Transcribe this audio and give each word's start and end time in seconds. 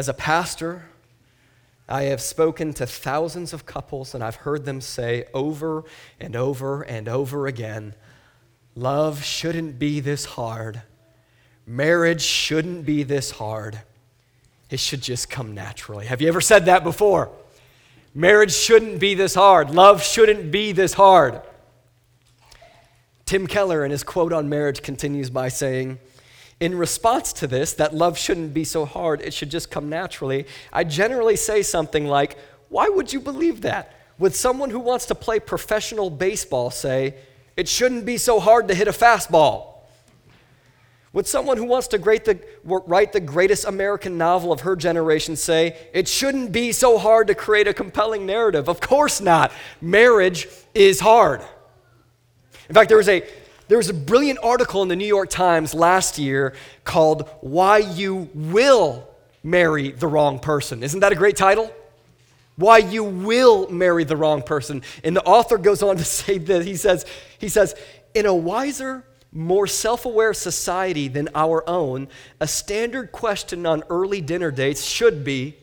As 0.00 0.08
a 0.08 0.14
pastor, 0.14 0.84
I 1.86 2.04
have 2.04 2.22
spoken 2.22 2.72
to 2.72 2.86
thousands 2.86 3.52
of 3.52 3.66
couples 3.66 4.14
and 4.14 4.24
I've 4.24 4.36
heard 4.36 4.64
them 4.64 4.80
say 4.80 5.26
over 5.34 5.84
and 6.18 6.34
over 6.34 6.80
and 6.80 7.06
over 7.06 7.46
again 7.46 7.94
love 8.74 9.22
shouldn't 9.22 9.78
be 9.78 10.00
this 10.00 10.24
hard. 10.24 10.80
Marriage 11.66 12.22
shouldn't 12.22 12.86
be 12.86 13.02
this 13.02 13.32
hard. 13.32 13.78
It 14.70 14.80
should 14.80 15.02
just 15.02 15.28
come 15.28 15.52
naturally. 15.52 16.06
Have 16.06 16.22
you 16.22 16.28
ever 16.28 16.40
said 16.40 16.64
that 16.64 16.82
before? 16.82 17.30
Marriage 18.14 18.54
shouldn't 18.54 19.00
be 19.00 19.12
this 19.12 19.34
hard. 19.34 19.68
Love 19.68 20.02
shouldn't 20.02 20.50
be 20.50 20.72
this 20.72 20.94
hard. 20.94 21.42
Tim 23.26 23.46
Keller, 23.46 23.84
in 23.84 23.90
his 23.90 24.02
quote 24.02 24.32
on 24.32 24.48
marriage, 24.48 24.80
continues 24.80 25.28
by 25.28 25.48
saying, 25.48 25.98
in 26.60 26.76
response 26.76 27.32
to 27.32 27.46
this, 27.46 27.72
that 27.74 27.94
love 27.94 28.18
shouldn't 28.18 28.52
be 28.52 28.64
so 28.64 28.84
hard, 28.84 29.22
it 29.22 29.32
should 29.32 29.50
just 29.50 29.70
come 29.70 29.88
naturally, 29.88 30.46
I 30.72 30.84
generally 30.84 31.36
say 31.36 31.62
something 31.62 32.06
like, 32.06 32.36
Why 32.68 32.88
would 32.88 33.12
you 33.12 33.20
believe 33.20 33.62
that? 33.62 33.94
Would 34.18 34.34
someone 34.34 34.68
who 34.68 34.78
wants 34.78 35.06
to 35.06 35.14
play 35.14 35.40
professional 35.40 36.10
baseball 36.10 36.70
say, 36.70 37.14
It 37.56 37.66
shouldn't 37.66 38.04
be 38.04 38.18
so 38.18 38.38
hard 38.38 38.68
to 38.68 38.74
hit 38.74 38.86
a 38.86 38.92
fastball? 38.92 39.68
Would 41.12 41.26
someone 41.26 41.56
who 41.56 41.64
wants 41.64 41.88
to 41.88 41.98
the, 41.98 42.38
write 42.62 43.12
the 43.12 43.20
greatest 43.20 43.66
American 43.66 44.16
novel 44.16 44.52
of 44.52 44.60
her 44.60 44.76
generation 44.76 45.36
say, 45.36 45.76
It 45.94 46.06
shouldn't 46.06 46.52
be 46.52 46.72
so 46.72 46.98
hard 46.98 47.28
to 47.28 47.34
create 47.34 47.68
a 47.68 47.74
compelling 47.74 48.26
narrative? 48.26 48.68
Of 48.68 48.80
course 48.80 49.20
not. 49.20 49.50
Marriage 49.80 50.46
is 50.74 51.00
hard. 51.00 51.40
In 52.68 52.74
fact, 52.74 52.88
there 52.88 52.98
was 52.98 53.08
a 53.08 53.26
there 53.70 53.78
was 53.78 53.88
a 53.88 53.94
brilliant 53.94 54.40
article 54.42 54.82
in 54.82 54.88
the 54.88 54.96
New 54.96 55.06
York 55.06 55.30
Times 55.30 55.74
last 55.74 56.18
year 56.18 56.54
called 56.82 57.28
Why 57.40 57.78
You 57.78 58.28
Will 58.34 59.08
Marry 59.44 59.92
the 59.92 60.08
Wrong 60.08 60.40
Person. 60.40 60.82
Isn't 60.82 60.98
that 60.98 61.12
a 61.12 61.14
great 61.14 61.36
title? 61.36 61.72
Why 62.56 62.78
you 62.78 63.04
will 63.04 63.70
marry 63.70 64.02
the 64.02 64.16
wrong 64.16 64.42
person. 64.42 64.82
And 65.04 65.14
the 65.14 65.22
author 65.22 65.56
goes 65.56 65.84
on 65.84 65.98
to 65.98 66.04
say 66.18 66.38
that 66.38 66.66
he 66.66 66.74
says, 66.74 67.06
he 67.38 67.48
says, 67.48 67.76
in 68.12 68.26
a 68.26 68.34
wiser, 68.34 69.04
more 69.30 69.68
self 69.68 70.04
aware 70.04 70.34
society 70.34 71.06
than 71.06 71.28
our 71.36 71.62
own, 71.70 72.08
a 72.40 72.48
standard 72.48 73.12
question 73.12 73.66
on 73.66 73.84
early 73.88 74.20
dinner 74.20 74.50
dates 74.50 74.84
should 74.84 75.22
be, 75.22 75.56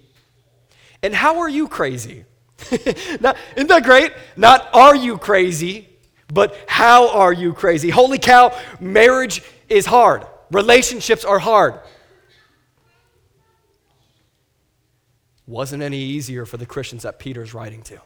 and 1.04 1.14
how 1.14 1.40
are 1.40 1.50
you 1.50 1.68
crazy? 1.68 2.24
Isn't 2.72 3.22
that 3.22 3.84
great? 3.84 4.14
Not 4.38 4.70
are 4.74 4.96
you 4.96 5.18
crazy, 5.18 5.87
but 6.32 6.58
how 6.68 7.10
are 7.10 7.34
you 7.34 7.54
crazy? 7.54 7.90
Holy 7.90 8.20
cow, 8.20 8.58
marriage 8.80 9.42
is 9.70 9.86
hard. 9.86 10.26
Relationships 10.52 11.26
are 11.26 11.40
hard. 11.40 11.80
Wasn't 15.46 15.82
any 15.82 16.00
easier 16.00 16.46
for 16.46 16.58
the 16.58 16.66
Christians 16.66 17.04
that 17.04 17.20
Peter's 17.20 17.54
writing 17.54 17.82
to. 17.84 18.02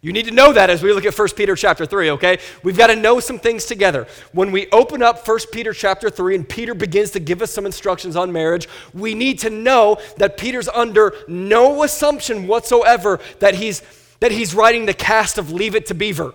You 0.00 0.12
need 0.12 0.26
to 0.26 0.32
know 0.32 0.52
that 0.52 0.70
as 0.70 0.80
we 0.80 0.92
look 0.92 1.04
at 1.04 1.18
1 1.18 1.28
Peter 1.30 1.56
chapter 1.56 1.84
3, 1.84 2.10
okay? 2.10 2.38
We've 2.62 2.76
got 2.76 2.88
to 2.88 2.96
know 2.96 3.18
some 3.18 3.38
things 3.38 3.64
together. 3.64 4.06
When 4.32 4.52
we 4.52 4.68
open 4.70 5.02
up 5.02 5.26
1 5.26 5.38
Peter 5.52 5.72
chapter 5.72 6.08
3 6.08 6.36
and 6.36 6.48
Peter 6.48 6.72
begins 6.72 7.10
to 7.12 7.20
give 7.20 7.42
us 7.42 7.50
some 7.50 7.66
instructions 7.66 8.14
on 8.14 8.30
marriage, 8.32 8.68
we 8.94 9.14
need 9.14 9.40
to 9.40 9.50
know 9.50 9.98
that 10.16 10.36
Peter's 10.36 10.68
under 10.68 11.14
no 11.26 11.82
assumption 11.82 12.46
whatsoever 12.46 13.18
that 13.40 13.54
he's 13.54 13.82
that 14.20 14.32
he's 14.32 14.52
writing 14.52 14.86
the 14.86 14.94
cast 14.94 15.38
of 15.38 15.52
Leave 15.52 15.76
It 15.76 15.86
to 15.86 15.94
Beaver 15.94 16.34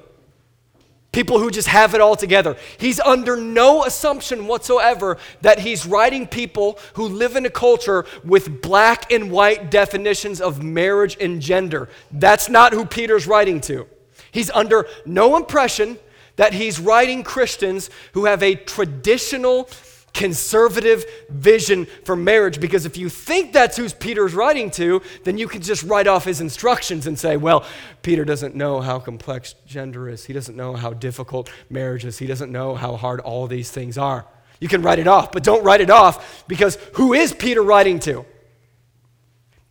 people 1.13 1.39
who 1.39 1.49
just 1.49 1.69
have 1.69 1.95
it 1.95 2.01
all 2.01 2.17
together. 2.17 2.57
He's 2.77 2.99
under 2.99 3.37
no 3.37 3.85
assumption 3.85 4.47
whatsoever 4.47 5.17
that 5.41 5.59
he's 5.59 5.85
writing 5.85 6.27
people 6.27 6.77
who 6.95 7.07
live 7.07 7.37
in 7.37 7.45
a 7.45 7.49
culture 7.49 8.05
with 8.25 8.61
black 8.61 9.09
and 9.13 9.31
white 9.31 9.71
definitions 9.71 10.41
of 10.41 10.61
marriage 10.61 11.15
and 11.21 11.41
gender. 11.41 11.87
That's 12.11 12.49
not 12.49 12.73
who 12.73 12.85
Peter's 12.85 13.27
writing 13.27 13.61
to. 13.61 13.87
He's 14.31 14.51
under 14.51 14.87
no 15.05 15.37
impression 15.37 15.97
that 16.35 16.53
he's 16.53 16.79
writing 16.79 17.23
Christians 17.23 17.89
who 18.13 18.25
have 18.25 18.41
a 18.41 18.55
traditional 18.55 19.69
conservative 20.13 21.05
vision 21.29 21.87
for 22.05 22.15
marriage 22.15 22.59
because 22.59 22.85
if 22.85 22.97
you 22.97 23.09
think 23.09 23.51
that's 23.51 23.75
who 23.77 23.89
Peter's 23.89 24.33
writing 24.33 24.69
to, 24.71 25.01
then 25.23 25.37
you 25.37 25.47
can 25.47 25.61
just 25.61 25.83
write 25.83 26.07
off 26.07 26.23
his 26.23 26.39
instructions 26.39 27.07
and 27.07 27.17
say, 27.17 27.35
well, 27.35 27.65
Peter 28.03 28.23
doesn't 28.23 28.55
know 28.55 28.79
how 28.79 28.99
complex 28.99 29.55
gender 29.65 30.07
is. 30.07 30.25
He 30.25 30.33
doesn't 30.33 30.55
know 30.55 30.75
how 30.75 30.91
difficult 30.91 31.49
marriage 31.69 32.05
is. 32.05 32.19
He 32.19 32.27
doesn't 32.27 32.51
know 32.51 32.75
how 32.75 32.95
hard 32.95 33.19
all 33.21 33.47
these 33.47 33.71
things 33.71 33.97
are. 33.97 34.25
You 34.59 34.67
can 34.67 34.81
write 34.81 34.99
it 34.99 35.07
off, 35.07 35.31
but 35.31 35.43
don't 35.43 35.63
write 35.63 35.81
it 35.81 35.89
off 35.89 36.47
because 36.47 36.77
who 36.93 37.13
is 37.13 37.33
Peter 37.33 37.61
writing 37.61 37.99
to? 38.01 38.25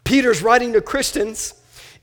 Peter's 0.04 0.42
writing 0.42 0.72
to 0.72 0.80
Christians 0.80 1.54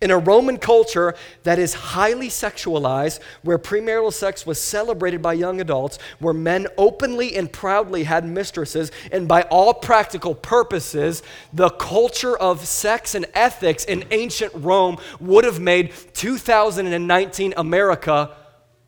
in 0.01 0.11
a 0.11 0.17
Roman 0.17 0.57
culture 0.57 1.13
that 1.43 1.59
is 1.59 1.73
highly 1.73 2.29
sexualized, 2.29 3.19
where 3.41 3.57
premarital 3.57 4.13
sex 4.13 4.45
was 4.45 4.59
celebrated 4.59 5.21
by 5.21 5.33
young 5.33 5.59
adults, 5.59 5.99
where 6.19 6.33
men 6.33 6.67
openly 6.77 7.35
and 7.35 7.51
proudly 7.51 8.03
had 8.05 8.25
mistresses, 8.25 8.91
and 9.11 9.27
by 9.27 9.41
all 9.43 9.73
practical 9.73 10.33
purposes, 10.33 11.21
the 11.51 11.69
culture 11.69 12.37
of 12.37 12.65
sex 12.65 13.13
and 13.13 13.25
ethics 13.33 13.83
in 13.83 14.05
ancient 14.11 14.53
Rome 14.55 14.97
would 15.19 15.43
have 15.43 15.59
made 15.59 15.93
2019 16.13 17.53
America 17.57 18.35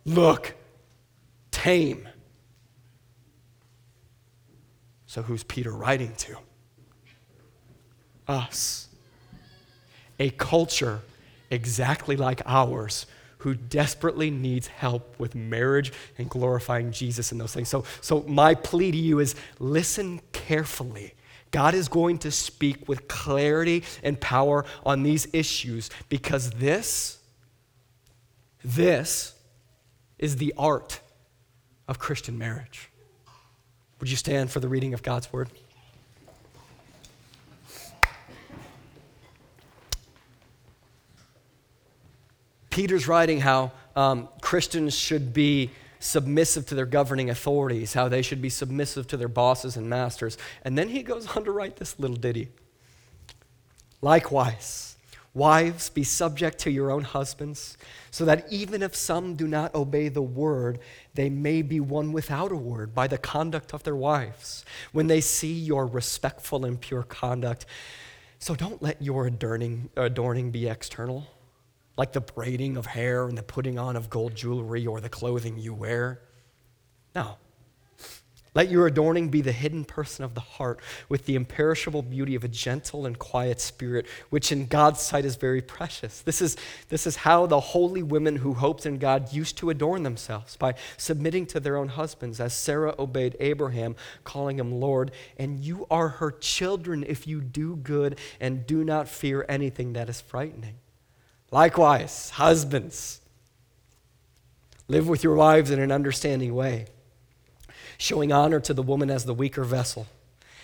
look 0.05 0.55
tame. 1.51 2.07
So, 5.07 5.21
who's 5.21 5.43
Peter 5.43 5.71
writing 5.71 6.15
to? 6.15 6.37
Us 8.29 8.87
a 10.21 10.29
culture 10.29 11.01
exactly 11.49 12.15
like 12.15 12.41
ours 12.45 13.07
who 13.39 13.55
desperately 13.55 14.29
needs 14.29 14.67
help 14.67 15.19
with 15.19 15.33
marriage 15.33 15.91
and 16.19 16.29
glorifying 16.29 16.91
Jesus 16.91 17.31
and 17.31 17.41
those 17.41 17.53
things. 17.53 17.67
So, 17.67 17.85
so 18.01 18.21
my 18.27 18.53
plea 18.53 18.91
to 18.91 18.97
you 18.97 19.17
is 19.17 19.35
listen 19.57 20.21
carefully. 20.31 21.15
God 21.49 21.73
is 21.73 21.87
going 21.87 22.19
to 22.19 22.29
speak 22.29 22.87
with 22.87 23.07
clarity 23.07 23.83
and 24.03 24.21
power 24.21 24.63
on 24.85 25.01
these 25.01 25.27
issues 25.33 25.89
because 26.07 26.51
this, 26.51 27.17
this 28.63 29.33
is 30.19 30.35
the 30.35 30.53
art 30.55 30.99
of 31.87 31.97
Christian 31.97 32.37
marriage. 32.37 32.91
Would 33.99 34.11
you 34.11 34.17
stand 34.17 34.51
for 34.51 34.59
the 34.59 34.69
reading 34.69 34.93
of 34.93 35.01
God's 35.01 35.33
word? 35.33 35.49
Peter's 42.81 43.07
writing 43.07 43.39
how 43.39 43.71
um, 43.95 44.27
Christians 44.41 44.97
should 44.97 45.33
be 45.33 45.69
submissive 45.99 46.65
to 46.65 46.73
their 46.73 46.87
governing 46.87 47.29
authorities, 47.29 47.93
how 47.93 48.07
they 48.07 48.23
should 48.23 48.41
be 48.41 48.49
submissive 48.49 49.05
to 49.05 49.17
their 49.17 49.27
bosses 49.27 49.77
and 49.77 49.87
masters. 49.87 50.35
And 50.65 50.75
then 50.75 50.89
he 50.89 51.03
goes 51.03 51.27
on 51.27 51.43
to 51.43 51.51
write 51.51 51.75
this 51.75 51.99
little 51.99 52.15
ditty. 52.15 52.47
Likewise, 54.01 54.95
wives, 55.35 55.91
be 55.91 56.03
subject 56.03 56.57
to 56.61 56.71
your 56.71 56.89
own 56.89 57.03
husbands, 57.03 57.77
so 58.09 58.25
that 58.25 58.47
even 58.51 58.81
if 58.81 58.95
some 58.95 59.35
do 59.35 59.47
not 59.47 59.75
obey 59.75 60.09
the 60.09 60.23
word, 60.23 60.79
they 61.13 61.29
may 61.29 61.61
be 61.61 61.79
won 61.79 62.11
without 62.11 62.51
a 62.51 62.55
word 62.55 62.95
by 62.95 63.05
the 63.05 63.19
conduct 63.19 63.75
of 63.75 63.83
their 63.83 63.95
wives, 63.95 64.65
when 64.91 65.05
they 65.05 65.21
see 65.21 65.53
your 65.53 65.85
respectful 65.85 66.65
and 66.65 66.81
pure 66.81 67.03
conduct. 67.03 67.67
So 68.39 68.55
don't 68.55 68.81
let 68.81 68.99
your 69.03 69.27
adorning, 69.27 69.91
adorning 69.95 70.49
be 70.49 70.67
external 70.67 71.27
like 71.97 72.13
the 72.13 72.21
braiding 72.21 72.77
of 72.77 72.85
hair 72.85 73.27
and 73.27 73.37
the 73.37 73.43
putting 73.43 73.77
on 73.77 73.95
of 73.95 74.09
gold 74.09 74.35
jewelry 74.35 74.87
or 74.87 75.01
the 75.01 75.09
clothing 75.09 75.57
you 75.57 75.73
wear. 75.73 76.21
No. 77.13 77.37
Let 78.53 78.69
your 78.69 78.85
adorning 78.85 79.29
be 79.29 79.39
the 79.39 79.53
hidden 79.53 79.85
person 79.85 80.25
of 80.25 80.33
the 80.33 80.41
heart 80.41 80.81
with 81.07 81.25
the 81.25 81.35
imperishable 81.35 82.01
beauty 82.01 82.35
of 82.35 82.43
a 82.43 82.49
gentle 82.49 83.05
and 83.05 83.17
quiet 83.17 83.61
spirit, 83.61 84.05
which 84.29 84.51
in 84.51 84.65
God's 84.65 84.99
sight 84.99 85.23
is 85.23 85.37
very 85.37 85.61
precious. 85.61 86.19
This 86.19 86.41
is, 86.41 86.57
this 86.89 87.07
is 87.07 87.15
how 87.15 87.45
the 87.45 87.61
holy 87.61 88.03
women 88.03 88.35
who 88.35 88.53
hoped 88.53 88.85
in 88.85 88.97
God 88.97 89.31
used 89.31 89.57
to 89.59 89.69
adorn 89.69 90.03
themselves 90.03 90.57
by 90.57 90.73
submitting 90.97 91.45
to 91.47 91.61
their 91.61 91.77
own 91.77 91.87
husbands, 91.87 92.41
as 92.41 92.53
Sarah 92.53 92.93
obeyed 92.99 93.37
Abraham, 93.39 93.95
calling 94.25 94.59
him 94.59 94.81
Lord. 94.81 95.11
And 95.37 95.57
you 95.61 95.87
are 95.89 96.09
her 96.09 96.31
children 96.31 97.05
if 97.07 97.25
you 97.25 97.39
do 97.39 97.77
good 97.77 98.19
and 98.41 98.67
do 98.67 98.83
not 98.83 99.07
fear 99.07 99.45
anything 99.47 99.93
that 99.93 100.09
is 100.09 100.19
frightening. 100.19 100.80
Likewise, 101.51 102.29
husbands, 102.31 103.19
live 104.87 105.07
with 105.07 105.23
your 105.23 105.35
wives 105.35 105.69
in 105.69 105.79
an 105.79 105.91
understanding 105.91 106.55
way, 106.55 106.85
showing 107.97 108.31
honor 108.31 108.61
to 108.61 108.73
the 108.73 108.81
woman 108.81 109.09
as 109.09 109.25
the 109.25 109.33
weaker 109.33 109.65
vessel, 109.65 110.07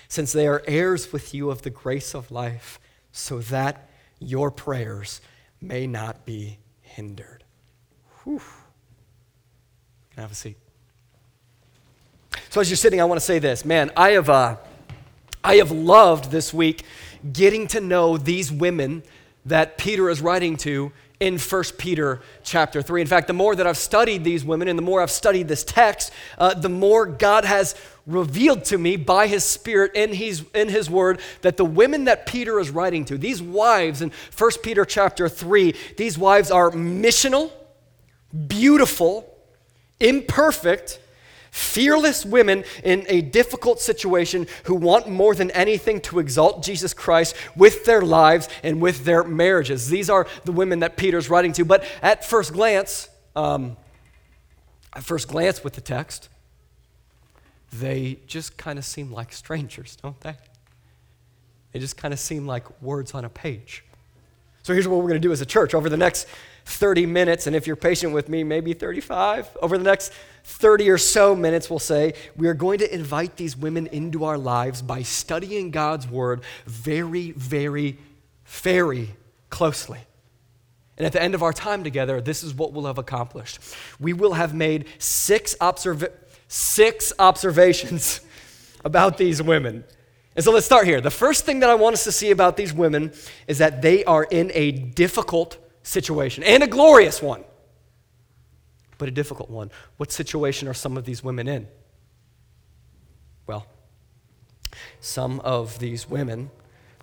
since 0.08 0.32
they 0.32 0.48
are 0.48 0.64
heirs 0.66 1.12
with 1.12 1.34
you 1.34 1.50
of 1.50 1.64
the 1.64 1.70
grace 1.70 2.16
of 2.16 2.32
life, 2.32 2.80
so 3.12 3.40
that 3.40 3.90
your 4.20 4.50
prayers 4.50 5.20
may 5.62 5.86
not 5.86 6.26
be 6.26 6.58
hindered. 6.82 7.44
Whew. 8.24 8.42
Can 10.12 10.20
I 10.20 10.22
have 10.22 10.32
a 10.32 10.36
seat? 10.36 10.58
So 12.50 12.62
as 12.62 12.70
you're 12.70 12.78
sitting, 12.78 13.02
I 13.02 13.06
want 13.06 13.20
to 13.20 13.26
say 13.26 13.40
this. 13.40 13.66
Man, 13.66 13.92
I 13.98 14.12
have, 14.12 14.30
uh, 14.30 14.56
I 15.44 15.56
have 15.58 15.72
loved 15.72 16.32
this 16.32 16.54
week 16.54 16.84
getting 17.34 17.68
to 17.68 17.82
know 17.82 18.18
these 18.18 18.52
women 18.52 19.04
that 19.48 19.78
Peter 19.78 20.10
is 20.10 20.22
writing 20.22 20.58
to 20.58 20.92
in 21.20 21.40
1 21.40 21.64
Peter 21.78 22.22
chapter 22.44 22.82
3. 22.82 23.02
In 23.02 23.08
fact, 23.08 23.28
the 23.28 23.34
more 23.34 23.56
that 23.56 23.66
I've 23.66 23.78
studied 23.78 24.24
these 24.24 24.46
women 24.46 24.68
and 24.68 24.78
the 24.78 24.84
more 24.84 25.02
I've 25.02 25.12
studied 25.12 25.48
this 25.48 25.64
text, 25.64 26.12
uh, 26.38 26.54
the 26.54 26.70
more 26.70 27.06
God 27.06 27.44
has 27.44 27.76
revealed 28.06 28.64
to 28.66 28.78
me 28.78 28.96
by 28.96 29.28
his 29.28 29.44
spirit 29.44 29.92
in 29.96 30.14
his, 30.14 30.46
in 30.54 30.70
his 30.70 30.90
word 30.90 31.20
that 31.42 31.58
the 31.58 31.66
women 31.66 32.06
that 32.06 32.26
Peter 32.26 32.60
is 32.60 32.70
writing 32.70 33.04
to, 33.06 33.18
these 33.18 33.42
wives 33.42 34.02
in 34.02 34.12
1 34.38 34.52
Peter 34.64 34.86
chapter 34.86 35.28
3, 35.28 35.74
these 35.98 36.18
wives 36.18 36.52
are 36.52 36.70
missional, 36.72 37.52
beautiful, 38.48 39.36
imperfect, 40.00 41.00
fearless 41.58 42.24
women 42.24 42.64
in 42.84 43.04
a 43.10 43.22
difficult 43.22 43.82
situation 43.82 44.46
who 44.66 44.76
want 44.76 45.10
more 45.10 45.34
than 45.34 45.50
anything 45.52 46.00
to 46.00 46.20
exalt 46.20 46.62
Jesus 46.64 46.94
Christ 46.94 47.36
with 47.56 47.84
their 47.86 48.04
lives 48.04 48.48
and 48.62 48.80
with 48.80 49.06
their 49.06 49.24
marriages. 49.24 49.90
These 49.90 50.10
are 50.10 50.28
the 50.46 50.52
women 50.52 50.80
that 50.80 50.98
Peter's 50.98 51.30
writing 51.32 51.54
to. 51.54 51.66
But 51.66 51.84
at 52.04 52.24
first 52.24 52.54
glance, 52.54 53.10
um, 53.36 53.76
at 54.94 55.04
first 55.04 55.28
glance 55.28 55.64
with 55.64 55.74
the 55.74 55.82
text, 55.82 56.30
they 57.74 58.20
just 58.28 58.56
kind 58.58 58.78
of 58.78 58.86
seem 58.86 59.12
like 59.12 59.34
strangers, 59.34 59.98
don't 60.02 60.20
they? 60.22 60.36
They 61.72 61.80
just 61.80 61.98
kind 61.98 62.14
of 62.14 62.20
seem 62.20 62.46
like 62.46 62.82
words 62.84 63.14
on 63.16 63.26
a 63.26 63.30
page. 63.30 63.84
So 64.68 64.74
here's 64.74 64.86
what 64.86 64.98
we're 64.98 65.08
going 65.08 65.22
to 65.22 65.26
do 65.26 65.32
as 65.32 65.40
a 65.40 65.46
church 65.46 65.74
over 65.74 65.88
the 65.88 65.96
next 65.96 66.28
30 66.66 67.06
minutes, 67.06 67.48
and 67.48 67.56
if 67.56 67.68
you're 67.68 67.78
patient 67.78 68.12
with 68.12 68.28
me, 68.28 68.44
maybe 68.44 68.74
35. 68.74 69.48
Over 69.62 69.78
the 69.78 69.86
next 69.86 70.12
30 70.44 70.90
or 70.90 70.98
so 70.98 71.34
minutes, 71.38 71.70
we'll 71.70 71.80
say, 71.80 72.16
we 72.36 72.50
are 72.50 72.54
going 72.54 72.80
to 72.80 72.94
invite 72.94 73.38
these 73.38 73.56
women 73.56 73.88
into 73.88 74.26
our 74.26 74.38
lives 74.38 74.82
by 74.82 75.04
studying 75.04 75.72
God's 75.72 76.06
word 76.06 76.42
very, 76.66 77.32
very, 77.32 77.98
very 78.46 79.16
closely. 79.50 80.00
And 80.98 81.06
at 81.06 81.14
the 81.14 81.24
end 81.24 81.34
of 81.34 81.44
our 81.44 81.54
time 81.54 81.86
together, 81.86 82.20
this 82.20 82.44
is 82.44 82.54
what 82.54 82.74
we'll 82.74 82.88
have 82.88 82.98
accomplished. 82.98 83.60
We 84.02 84.12
will 84.12 84.34
have 84.34 84.54
made 84.54 84.88
six, 85.00 85.56
observa- 85.62 86.12
six 86.50 87.14
observations 87.18 88.20
about 88.84 89.18
these 89.18 89.42
women. 89.42 89.86
And 90.38 90.44
so 90.44 90.52
let's 90.52 90.68
start 90.68 90.86
here. 90.86 91.02
The 91.02 91.10
first 91.10 91.46
thing 91.46 91.62
that 91.62 91.70
I 91.72 91.74
want 91.74 91.96
us 91.96 92.04
to 92.04 92.12
see 92.12 92.30
about 92.30 92.58
these 92.58 92.72
women 92.72 93.12
is 93.48 93.58
that 93.58 93.82
they 93.82 94.06
are 94.06 94.24
in 94.24 94.52
a 94.54 94.72
difficult 94.72 95.58
situation 95.82 96.44
and 96.44 96.62
a 96.62 96.68
glorious 96.68 97.24
one, 97.24 97.44
but 99.00 99.08
a 99.08 99.12
difficult 99.12 99.50
one. 99.50 99.72
What 99.98 100.12
situation 100.12 100.68
are 100.68 100.76
some 100.76 100.96
of 100.96 101.06
these 101.06 101.24
women 101.24 101.48
in? 101.48 101.68
Well, 103.48 103.66
some 105.00 105.40
of 105.40 105.80
these 105.80 106.08
women 106.08 106.52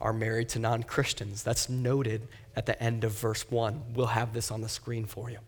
are 0.00 0.12
married 0.12 0.48
to 0.50 0.60
non 0.60 0.84
Christians. 0.84 1.42
That's 1.42 1.68
noted 1.68 2.28
at 2.54 2.66
the 2.66 2.80
end 2.80 3.02
of 3.02 3.10
verse 3.10 3.50
1. 3.50 3.94
We'll 3.94 4.06
have 4.06 4.32
this 4.32 4.52
on 4.52 4.60
the 4.60 4.68
screen 4.68 5.06
for 5.06 5.28
you. 5.28 5.38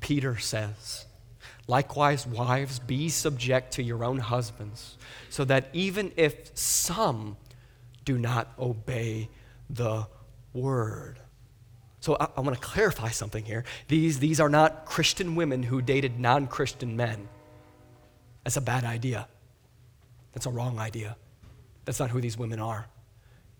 Peter 0.00 0.36
says, 0.36 1.06
Likewise, 1.70 2.26
wives, 2.26 2.80
be 2.80 3.08
subject 3.08 3.74
to 3.74 3.82
your 3.82 4.02
own 4.02 4.18
husbands, 4.18 4.98
so 5.28 5.44
that 5.44 5.68
even 5.72 6.10
if 6.16 6.50
some 6.58 7.36
do 8.04 8.18
not 8.18 8.52
obey 8.58 9.28
the 9.70 10.04
word, 10.52 11.20
so 12.00 12.16
I, 12.18 12.26
I 12.36 12.40
want 12.40 12.60
to 12.60 12.66
clarify 12.66 13.10
something 13.10 13.44
here. 13.44 13.62
These, 13.86 14.18
these 14.18 14.40
are 14.40 14.48
not 14.48 14.84
Christian 14.84 15.36
women 15.36 15.62
who 15.62 15.80
dated 15.80 16.18
non 16.18 16.48
Christian 16.48 16.96
men. 16.96 17.28
That's 18.42 18.56
a 18.56 18.60
bad 18.60 18.82
idea. 18.82 19.28
That's 20.32 20.46
a 20.46 20.50
wrong 20.50 20.80
idea. 20.80 21.16
That's 21.84 22.00
not 22.00 22.10
who 22.10 22.20
these 22.20 22.36
women 22.36 22.58
are. 22.58 22.88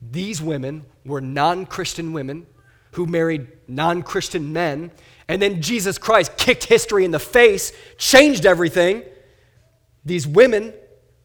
These 0.02 0.42
women 0.42 0.84
were 1.04 1.20
non 1.20 1.64
Christian 1.64 2.12
women 2.12 2.48
who 2.92 3.06
married 3.06 3.46
non 3.68 4.02
Christian 4.02 4.52
men, 4.52 4.90
and 5.30 5.40
then 5.40 5.62
Jesus 5.62 5.96
Christ 5.96 6.36
kicked 6.36 6.64
history 6.64 7.04
in 7.04 7.12
the 7.12 7.20
face, 7.20 7.72
changed 7.98 8.44
everything. 8.44 9.04
These 10.04 10.26
women 10.26 10.74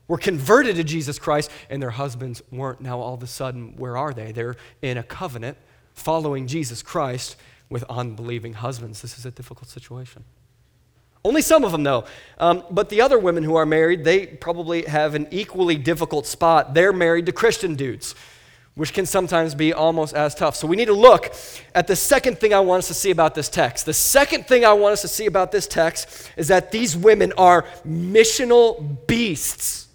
were 0.07 0.19
converted 0.19 0.75
to 0.75 0.83
Jesus 0.83 1.17
Christ, 1.17 1.49
and 1.71 1.81
their 1.81 1.89
husbands 1.89 2.43
weren't. 2.51 2.81
Now, 2.81 2.99
all 2.99 3.15
of 3.15 3.23
a 3.23 3.27
sudden, 3.27 3.75
where 3.77 3.97
are 3.97 4.13
they? 4.13 4.31
They're 4.31 4.57
in 4.83 4.99
a 4.99 5.03
covenant 5.03 5.57
following 5.95 6.45
Jesus 6.45 6.83
Christ 6.83 7.35
with 7.67 7.83
unbelieving 7.89 8.53
husbands. 8.53 9.01
This 9.01 9.17
is 9.17 9.25
a 9.25 9.31
difficult 9.31 9.69
situation. 9.69 10.23
Only 11.23 11.41
some 11.41 11.63
of 11.63 11.71
them, 11.71 11.81
though. 11.81 12.05
Um, 12.37 12.63
but 12.69 12.89
the 12.89 13.01
other 13.01 13.17
women 13.17 13.43
who 13.43 13.55
are 13.55 13.65
married, 13.65 14.03
they 14.03 14.27
probably 14.27 14.83
have 14.83 15.15
an 15.15 15.27
equally 15.31 15.77
difficult 15.77 16.27
spot. 16.27 16.75
They're 16.75 16.93
married 16.93 17.25
to 17.25 17.31
Christian 17.31 17.73
dudes, 17.73 18.13
which 18.75 18.93
can 18.93 19.05
sometimes 19.05 19.55
be 19.55 19.73
almost 19.73 20.13
as 20.13 20.35
tough. 20.35 20.55
So 20.55 20.67
we 20.67 20.75
need 20.75 20.85
to 20.85 20.93
look 20.93 21.33
at 21.73 21.87
the 21.87 21.95
second 21.95 22.39
thing 22.39 22.53
I 22.53 22.59
want 22.59 22.79
us 22.79 22.87
to 22.89 22.93
see 22.93 23.09
about 23.09 23.33
this 23.33 23.49
text. 23.49 23.85
The 23.85 23.93
second 23.93 24.47
thing 24.47 24.65
I 24.65 24.73
want 24.73 24.93
us 24.93 25.01
to 25.01 25.07
see 25.07 25.25
about 25.25 25.51
this 25.51 25.65
text 25.65 26.29
is 26.35 26.49
that 26.49 26.71
these 26.71 26.95
women 26.95 27.31
are 27.37 27.63
missional 27.87 29.07
beasts. 29.07 29.87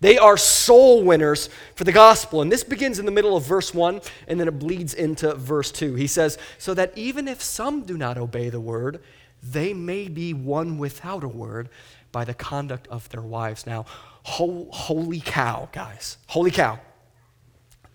They 0.00 0.18
are 0.18 0.36
soul 0.36 1.04
winners 1.04 1.48
for 1.76 1.84
the 1.84 1.92
gospel. 1.92 2.42
And 2.42 2.50
this 2.50 2.64
begins 2.64 2.98
in 2.98 3.06
the 3.06 3.12
middle 3.12 3.36
of 3.36 3.44
verse 3.44 3.72
1 3.72 4.00
and 4.26 4.40
then 4.40 4.48
it 4.48 4.58
bleeds 4.58 4.94
into 4.94 5.34
verse 5.36 5.70
2. 5.70 5.94
He 5.94 6.08
says, 6.08 6.36
So 6.58 6.74
that 6.74 6.92
even 6.98 7.28
if 7.28 7.40
some 7.40 7.82
do 7.82 7.96
not 7.96 8.18
obey 8.18 8.50
the 8.50 8.60
word, 8.60 9.00
they 9.42 9.72
may 9.72 10.08
be 10.08 10.34
won 10.34 10.76
without 10.76 11.22
a 11.22 11.28
word 11.28 11.68
by 12.10 12.24
the 12.24 12.34
conduct 12.34 12.88
of 12.88 13.08
their 13.10 13.22
wives. 13.22 13.64
Now, 13.64 13.86
holy 14.24 15.20
cow, 15.20 15.68
guys. 15.72 16.18
Holy 16.26 16.50
cow. 16.50 16.80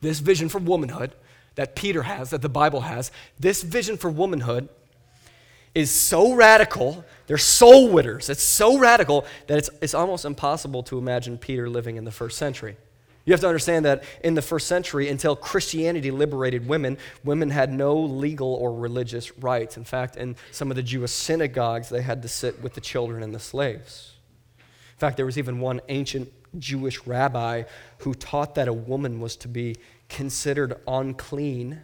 This 0.02 0.20
vision 0.20 0.50
for 0.50 0.60
womanhood 0.60 1.14
that 1.56 1.76
Peter 1.76 2.04
has, 2.04 2.30
that 2.30 2.42
the 2.42 2.50
Bible 2.50 2.82
has, 2.82 3.12
this 3.40 3.64
vision 3.64 3.98
for 3.98 4.10
womanhood 4.10 4.70
is 5.76 5.92
so 5.92 6.34
radical, 6.34 7.04
they're 7.28 7.38
soul 7.38 7.90
winners. 7.90 8.30
It's 8.30 8.42
so 8.42 8.78
radical 8.78 9.26
that 9.48 9.58
it's, 9.58 9.70
it's 9.82 9.94
almost 9.94 10.26
impossible 10.26 10.84
to 10.84 10.98
imagine 10.98 11.38
Peter 11.38 11.70
living 11.70 11.96
in 11.96 12.06
the 12.06 12.12
first 12.12 12.38
century. 12.38 12.78
You 13.26 13.34
have 13.34 13.42
to 13.42 13.48
understand 13.48 13.86
that 13.86 14.04
in 14.24 14.34
the 14.34 14.42
first 14.42 14.68
century, 14.68 15.10
until 15.10 15.36
Christianity 15.36 16.10
liberated 16.10 16.68
women, 16.68 16.98
women 17.24 17.52
had 17.52 17.72
no 17.72 18.00
legal 18.00 18.56
or 18.56 18.74
religious 18.74 19.38
rights. 19.38 19.78
In 19.78 19.84
fact, 19.84 20.16
in 20.16 20.36
some 20.52 20.72
of 20.72 20.76
the 20.76 20.82
Jewish 20.82 21.12
synagogues, 21.12 21.90
they 21.90 22.02
had 22.02 22.24
to 22.24 22.28
sit 22.28 22.62
with 22.64 22.74
the 22.74 22.82
children 22.82 23.22
and 23.22 23.36
the 23.36 23.40
slaves. 23.40 24.14
In 24.58 24.98
fact, 24.98 25.18
there 25.18 25.28
was 25.28 25.38
even 25.38 25.60
one 25.60 25.80
ancient 25.90 26.32
Jewish 26.58 27.06
rabbi 27.06 27.64
who 28.00 28.14
taught 28.14 28.56
that 28.56 28.68
a 28.68 28.74
woman 28.74 29.20
was 29.20 29.36
to 29.38 29.48
be 29.48 29.76
considered 30.08 30.80
unclean 30.88 31.82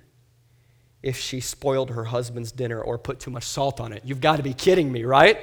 if 1.03 1.17
she 1.17 1.39
spoiled 1.39 1.91
her 1.91 2.05
husband's 2.05 2.51
dinner 2.51 2.81
or 2.81 2.97
put 2.97 3.19
too 3.19 3.29
much 3.29 3.43
salt 3.43 3.79
on 3.79 3.93
it. 3.93 4.01
You've 4.03 4.21
got 4.21 4.37
to 4.37 4.43
be 4.43 4.53
kidding 4.53 4.91
me, 4.91 5.03
right? 5.03 5.39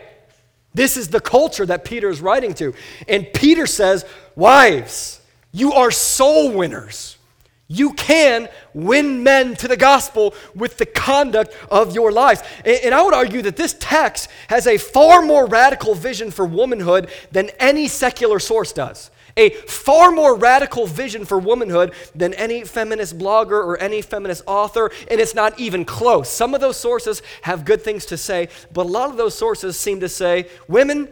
This 0.74 0.96
is 0.96 1.08
the 1.08 1.20
culture 1.20 1.66
that 1.66 1.84
Peter 1.84 2.08
is 2.08 2.20
writing 2.20 2.54
to. 2.54 2.74
And 3.06 3.28
Peter 3.32 3.66
says, 3.66 4.04
Wives, 4.34 5.20
you 5.52 5.72
are 5.74 5.90
soul 5.90 6.50
winners. 6.52 7.16
You 7.68 7.94
can 7.94 8.48
win 8.74 9.22
men 9.22 9.54
to 9.56 9.68
the 9.68 9.76
gospel 9.76 10.34
with 10.54 10.76
the 10.76 10.86
conduct 10.86 11.56
of 11.70 11.94
your 11.94 12.12
lives. 12.12 12.42
And 12.64 12.94
I 12.94 13.02
would 13.02 13.14
argue 13.14 13.42
that 13.42 13.56
this 13.56 13.74
text 13.78 14.28
has 14.48 14.66
a 14.66 14.76
far 14.76 15.22
more 15.22 15.46
radical 15.46 15.94
vision 15.94 16.30
for 16.30 16.44
womanhood 16.44 17.10
than 17.30 17.50
any 17.58 17.88
secular 17.88 18.38
source 18.38 18.72
does 18.72 19.10
a 19.36 19.50
far 19.50 20.10
more 20.10 20.36
radical 20.36 20.86
vision 20.86 21.24
for 21.24 21.38
womanhood 21.38 21.92
than 22.14 22.34
any 22.34 22.64
feminist 22.64 23.18
blogger 23.18 23.52
or 23.52 23.78
any 23.78 24.02
feminist 24.02 24.42
author, 24.46 24.90
and 25.10 25.20
it's 25.20 25.34
not 25.34 25.58
even 25.58 25.84
close. 25.84 26.28
Some 26.28 26.54
of 26.54 26.60
those 26.60 26.76
sources 26.76 27.22
have 27.42 27.64
good 27.64 27.82
things 27.82 28.06
to 28.06 28.16
say, 28.16 28.48
but 28.72 28.86
a 28.86 28.88
lot 28.88 29.10
of 29.10 29.16
those 29.16 29.34
sources 29.34 29.78
seem 29.78 30.00
to 30.00 30.08
say, 30.08 30.48
women, 30.68 31.08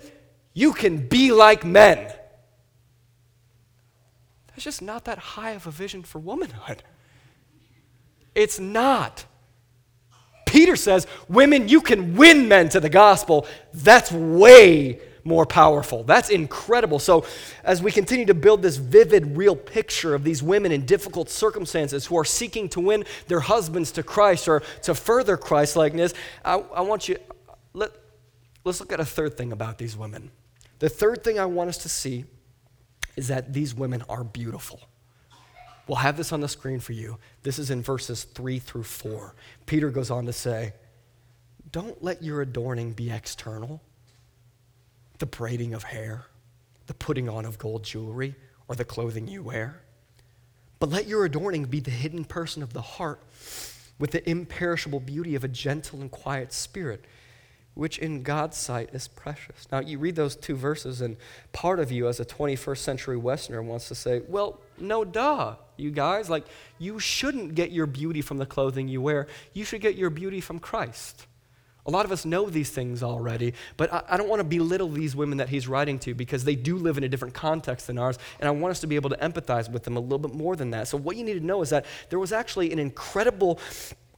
you 0.52 0.72
can 0.72 1.08
be 1.08 1.32
like 1.32 1.64
men. 1.64 2.12
That's 4.60 4.76
just 4.76 4.82
not 4.82 5.06
that 5.06 5.16
high 5.16 5.52
of 5.52 5.66
a 5.66 5.70
vision 5.70 6.02
for 6.02 6.18
womanhood. 6.18 6.82
It's 8.34 8.60
not. 8.60 9.24
Peter 10.44 10.76
says, 10.76 11.06
women, 11.30 11.66
you 11.66 11.80
can 11.80 12.14
win 12.14 12.46
men 12.46 12.68
to 12.68 12.78
the 12.78 12.90
gospel. 12.90 13.46
That's 13.72 14.12
way 14.12 15.00
more 15.24 15.46
powerful. 15.46 16.04
That's 16.04 16.28
incredible. 16.28 16.98
So, 16.98 17.24
as 17.64 17.82
we 17.82 17.90
continue 17.90 18.26
to 18.26 18.34
build 18.34 18.60
this 18.60 18.76
vivid, 18.76 19.34
real 19.34 19.56
picture 19.56 20.14
of 20.14 20.24
these 20.24 20.42
women 20.42 20.72
in 20.72 20.84
difficult 20.84 21.30
circumstances 21.30 22.04
who 22.04 22.18
are 22.18 22.24
seeking 22.26 22.68
to 22.68 22.80
win 22.80 23.06
their 23.28 23.40
husbands 23.40 23.90
to 23.92 24.02
Christ 24.02 24.46
or 24.46 24.60
to 24.82 24.94
further 24.94 25.38
Christ 25.38 25.74
likeness, 25.74 26.12
I, 26.44 26.56
I 26.56 26.82
want 26.82 27.08
you, 27.08 27.16
let, 27.72 27.92
let's 28.66 28.78
look 28.78 28.92
at 28.92 29.00
a 29.00 29.06
third 29.06 29.38
thing 29.38 29.52
about 29.52 29.78
these 29.78 29.96
women. 29.96 30.30
The 30.80 30.90
third 30.90 31.24
thing 31.24 31.38
I 31.38 31.46
want 31.46 31.70
us 31.70 31.78
to 31.78 31.88
see 31.88 32.26
is 33.20 33.28
that 33.28 33.52
these 33.52 33.74
women 33.74 34.02
are 34.08 34.24
beautiful. 34.24 34.80
We'll 35.86 35.96
have 35.96 36.16
this 36.16 36.32
on 36.32 36.40
the 36.40 36.48
screen 36.48 36.80
for 36.80 36.94
you. 36.94 37.18
This 37.42 37.58
is 37.58 37.70
in 37.70 37.82
verses 37.82 38.24
3 38.24 38.58
through 38.58 38.84
4. 38.84 39.34
Peter 39.66 39.90
goes 39.90 40.10
on 40.10 40.24
to 40.24 40.32
say, 40.32 40.72
Don't 41.70 42.02
let 42.02 42.22
your 42.22 42.40
adorning 42.40 42.92
be 42.94 43.10
external 43.10 43.82
the 45.18 45.26
braiding 45.26 45.74
of 45.74 45.82
hair, 45.82 46.24
the 46.86 46.94
putting 46.94 47.28
on 47.28 47.44
of 47.44 47.58
gold 47.58 47.84
jewelry, 47.84 48.34
or 48.68 48.74
the 48.74 48.86
clothing 48.86 49.28
you 49.28 49.42
wear. 49.42 49.82
But 50.78 50.88
let 50.88 51.06
your 51.06 51.26
adorning 51.26 51.66
be 51.66 51.80
the 51.80 51.90
hidden 51.90 52.24
person 52.24 52.62
of 52.62 52.72
the 52.72 52.80
heart 52.80 53.22
with 53.98 54.12
the 54.12 54.26
imperishable 54.26 55.00
beauty 55.00 55.34
of 55.34 55.44
a 55.44 55.48
gentle 55.48 56.00
and 56.00 56.10
quiet 56.10 56.54
spirit, 56.54 57.04
which 57.74 57.98
in 57.98 58.22
God's 58.22 58.56
sight 58.56 58.90
is 58.92 59.08
precious. 59.08 59.68
Now, 59.70 59.80
you 59.80 59.98
read 59.98 60.16
those 60.16 60.36
two 60.36 60.56
verses, 60.56 61.00
and 61.00 61.16
part 61.52 61.78
of 61.78 61.90
you, 61.90 62.08
as 62.08 62.20
a 62.20 62.24
21st 62.24 62.78
century 62.78 63.16
Westerner, 63.16 63.62
wants 63.62 63.88
to 63.88 63.94
say, 63.94 64.22
well, 64.28 64.60
no, 64.78 65.04
duh, 65.04 65.54
you 65.76 65.90
guys. 65.90 66.28
Like, 66.28 66.46
you 66.78 66.98
shouldn't 66.98 67.54
get 67.54 67.70
your 67.70 67.86
beauty 67.86 68.22
from 68.22 68.38
the 68.38 68.46
clothing 68.46 68.88
you 68.88 69.00
wear, 69.00 69.28
you 69.52 69.64
should 69.64 69.80
get 69.80 69.96
your 69.96 70.10
beauty 70.10 70.40
from 70.40 70.58
Christ. 70.58 71.26
A 71.86 71.90
lot 71.90 72.04
of 72.04 72.12
us 72.12 72.24
know 72.24 72.50
these 72.50 72.70
things 72.70 73.02
already, 73.02 73.54
but 73.76 73.92
I, 73.92 74.02
I, 74.10 74.16
don't 74.18 74.28
want 74.28 74.40
to 74.40 74.44
belittle 74.44 74.90
these 74.90 75.16
women 75.16 75.38
that 75.38 75.48
he's 75.48 75.66
writing 75.66 75.98
to 76.00 76.14
because 76.14 76.44
they 76.44 76.54
do 76.54 76.76
live 76.76 76.98
in 76.98 77.04
a 77.04 77.08
different 77.08 77.32
context 77.32 77.86
than 77.86 77.98
ours, 77.98 78.18
and 78.38 78.46
I 78.46 78.50
want 78.50 78.72
us 78.72 78.80
to 78.80 78.86
be 78.86 78.96
able 78.96 79.10
to 79.10 79.16
empathize 79.16 79.70
with 79.70 79.84
them 79.84 79.96
a 79.96 80.00
little 80.00 80.18
bit 80.18 80.34
more 80.34 80.56
than 80.56 80.70
that. 80.70 80.88
So, 80.88 80.98
what 80.98 81.16
you 81.16 81.24
need 81.24 81.34
to 81.34 81.44
know 81.44 81.62
is 81.62 81.70
that 81.70 81.86
there 82.10 82.18
was 82.18 82.32
actually 82.32 82.70
an 82.72 82.78
incredible 82.78 83.58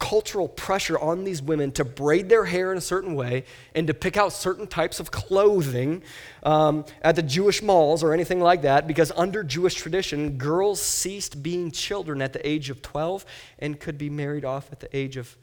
cultural 0.02 0.48
pressure 0.48 0.98
on 0.98 1.22
these 1.22 1.40
women 1.40 1.70
to 1.70 1.84
braid 1.84 2.28
their 2.28 2.44
hair 2.44 2.72
in 2.72 2.76
a 2.76 2.80
certain 2.80 3.14
way 3.14 3.44
and 3.72 3.86
to 3.86 3.94
pick 3.94 4.16
out 4.16 4.32
certain 4.32 4.66
types 4.66 4.98
of 4.98 5.12
clothing 5.12 6.02
um, 6.42 6.84
at 7.02 7.14
the 7.14 7.22
Jewish 7.22 7.62
malls 7.62 8.02
or 8.02 8.12
anything 8.12 8.40
like 8.40 8.62
that, 8.62 8.88
because 8.88 9.12
under 9.14 9.44
Jewish 9.44 9.74
tradition, 9.74 10.38
girls 10.38 10.82
ceased 10.82 11.40
being 11.40 11.70
children 11.70 12.20
at 12.20 12.32
the 12.32 12.44
age 12.46 12.68
of 12.68 12.82
12 12.82 13.24
and 13.60 13.78
could 13.78 13.96
be 13.96 14.10
married 14.10 14.44
off 14.44 14.72
at 14.72 14.80
the 14.80 14.94
age 14.94 15.16
of 15.16 15.36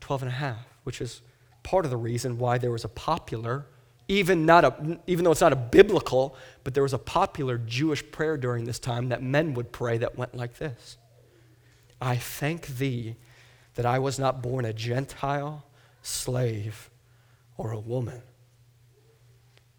12 0.00 0.22
and 0.22 0.32
a 0.32 0.34
half, 0.34 0.66
which 0.82 1.00
is 1.00 1.22
part 1.62 1.84
of 1.84 1.92
the 1.92 1.96
reason 1.96 2.38
why 2.38 2.58
there 2.58 2.72
was 2.72 2.84
a 2.84 2.88
popular, 2.88 3.66
even, 4.08 4.44
not 4.44 4.64
a, 4.64 4.98
even 5.06 5.24
though 5.24 5.30
it's 5.30 5.40
not 5.40 5.52
a 5.52 5.56
biblical, 5.56 6.34
but 6.64 6.74
there 6.74 6.82
was 6.82 6.92
a 6.92 6.98
popular 6.98 7.56
Jewish 7.56 8.02
prayer 8.10 8.36
during 8.36 8.64
this 8.64 8.80
time 8.80 9.10
that 9.10 9.22
men 9.22 9.54
would 9.54 9.70
pray 9.70 9.96
that 9.98 10.18
went 10.18 10.34
like 10.34 10.58
this. 10.58 10.98
I 12.00 12.16
thank 12.16 12.66
thee 12.66 13.14
that 13.76 13.86
I 13.86 13.98
was 13.98 14.18
not 14.18 14.42
born 14.42 14.64
a 14.64 14.72
Gentile, 14.72 15.64
slave, 16.02 16.90
or 17.56 17.70
a 17.70 17.78
woman. 17.78 18.22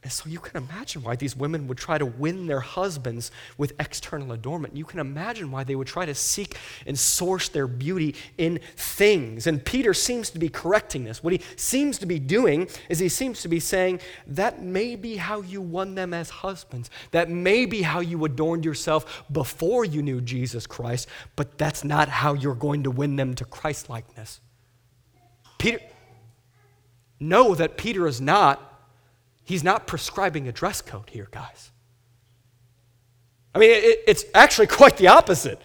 And 0.08 0.12
so 0.14 0.30
you 0.30 0.40
can 0.40 0.64
imagine 0.64 1.04
why 1.04 1.18
these 1.18 1.36
women 1.36 1.68
would 1.68 1.78
try 1.78 1.98
to 1.98 2.06
win 2.06 2.48
their 2.48 2.62
husbands 2.62 3.30
with 3.58 3.74
external 3.78 4.32
adornment. 4.32 4.74
You 4.74 4.86
can 4.86 5.02
imagine 5.02 5.52
why 5.52 5.66
they 5.66 5.76
would 5.76 5.88
try 5.88 6.06
to 6.06 6.16
seek 6.16 6.56
and 6.86 6.98
source 6.98 7.50
their 7.50 7.68
beauty 7.68 8.16
in 8.38 8.62
things. 8.78 9.48
And 9.48 9.66
Peter 9.66 9.94
seems 9.94 10.30
to 10.30 10.40
be 10.40 10.48
correcting 10.48 11.04
this. 11.04 11.22
What 11.22 11.34
he 11.34 11.42
seems 11.58 11.98
to 11.98 12.06
be 12.06 12.20
doing 12.20 12.70
is 12.88 13.00
he 13.00 13.10
seems 13.10 13.42
to 13.42 13.50
be 13.50 13.60
saying 13.60 14.00
that 14.28 14.62
may 14.62 14.96
be 14.96 15.18
how 15.18 15.42
you 15.42 15.60
won 15.60 15.96
them 15.96 16.14
as 16.14 16.30
husbands. 16.30 16.90
That 17.12 17.30
may 17.30 17.66
be 17.66 17.82
how 17.82 18.00
you 18.00 18.24
adorned 18.24 18.64
yourself 18.64 19.26
before 19.30 19.84
you 19.84 20.02
knew 20.02 20.22
Jesus 20.22 20.66
Christ, 20.66 21.10
but 21.36 21.58
that's 21.58 21.84
not 21.84 22.08
how 22.08 22.34
you're 22.34 22.56
going 22.56 22.84
to 22.84 22.92
win 22.92 23.18
them 23.18 23.34
to 23.36 23.44
Christ 23.44 23.90
likeness. 23.90 24.40
Peter, 25.58 25.82
know 27.20 27.56
that 27.56 27.78
Peter 27.78 28.08
is 28.08 28.22
not 28.22 28.77
He's 29.48 29.64
not 29.64 29.88
prescribing 29.88 30.50
a 30.50 30.52
dress 30.52 30.82
code 30.82 31.10
here, 31.10 31.30
guys. 31.32 31.72
I 33.56 33.60
mean, 33.60 33.70
it, 33.72 34.00
it's 34.06 34.26
actually 34.36 34.68
quite 34.82 34.98
the 34.98 35.08
opposite. 35.08 35.62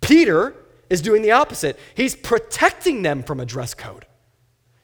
Peter 0.00 0.54
is 0.88 1.02
doing 1.02 1.22
the 1.22 1.32
opposite. 1.32 1.76
He's 1.96 2.14
protecting 2.14 3.02
them 3.02 3.24
from 3.24 3.40
a 3.40 3.44
dress 3.44 3.74
code. 3.74 4.06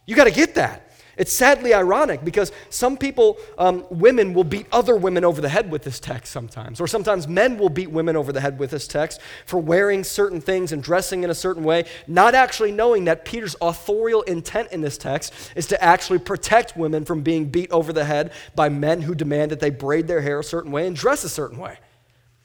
You 0.06 0.16
got 0.16 0.25
to 0.25 0.32
get 0.32 0.56
that. 0.56 0.91
It's 1.16 1.33
sadly 1.33 1.75
ironic 1.75 2.25
because 2.25 2.52
some 2.71 2.97
people, 2.97 3.38
um, 3.59 3.85
women, 3.90 4.33
will 4.33 4.45
beat 4.45 4.66
other 4.73 4.97
women 4.97 5.25
over 5.25 5.42
the 5.42 5.49
head 5.49 5.71
with 5.71 5.83
this 5.83 6.00
text 6.00 6.33
sometimes. 6.33 6.81
Or 6.81 6.87
sometimes 6.87 7.28
men 7.28 7.59
will 7.59 7.69
beat 7.69 7.90
women 7.90 8.16
over 8.16 8.33
the 8.33 8.40
head 8.40 8.59
with 8.59 8.71
this 8.71 8.88
text 8.88 9.21
for 9.45 9.59
wearing 9.61 10.04
certain 10.04 10.40
things 10.40 10.73
and 10.73 10.83
dressing 10.83 11.23
in 11.23 11.28
a 11.28 11.35
certain 11.35 11.64
way, 11.64 11.85
not 12.07 12.35
actually 12.35 12.73
knowing 12.73 13.04
that 13.04 13.26
Peter's 13.26 13.57
authorial 13.61 14.23
intent 14.23 14.73
in 14.73 14.81
this 14.81 14.97
text 14.97 15.35
is 15.54 15.66
to 15.66 15.85
actually 15.85 16.19
protect 16.19 16.76
women 16.76 17.04
from 17.04 17.21
being 17.21 17.45
beat 17.47 17.71
over 17.71 17.92
the 17.92 18.04
head 18.04 18.33
by 18.54 18.71
men 18.71 19.02
who 19.02 19.14
demand 19.14 19.50
that 19.50 19.61
they 19.61 19.71
braid 19.71 20.07
their 20.07 20.23
hair 20.23 20.40
a 20.40 20.45
certain 20.45 20.73
way 20.73 20.87
and 20.87 20.97
dress 20.97 21.25
a 21.25 21.28
certain 21.28 21.59
way. 21.59 21.76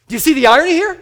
Do 0.08 0.16
you 0.16 0.20
see 0.20 0.34
the 0.34 0.48
irony 0.48 0.72
here? 0.72 1.02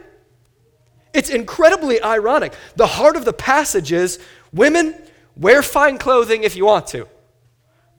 It's 1.15 1.29
incredibly 1.29 2.01
ironic. 2.01 2.53
The 2.75 2.87
heart 2.87 3.15
of 3.15 3.25
the 3.25 3.33
passage 3.33 3.91
is 3.91 4.19
women, 4.53 4.93
wear 5.35 5.63
fine 5.63 5.97
clothing 5.97 6.43
if 6.43 6.55
you 6.55 6.65
want 6.65 6.87
to. 6.87 7.07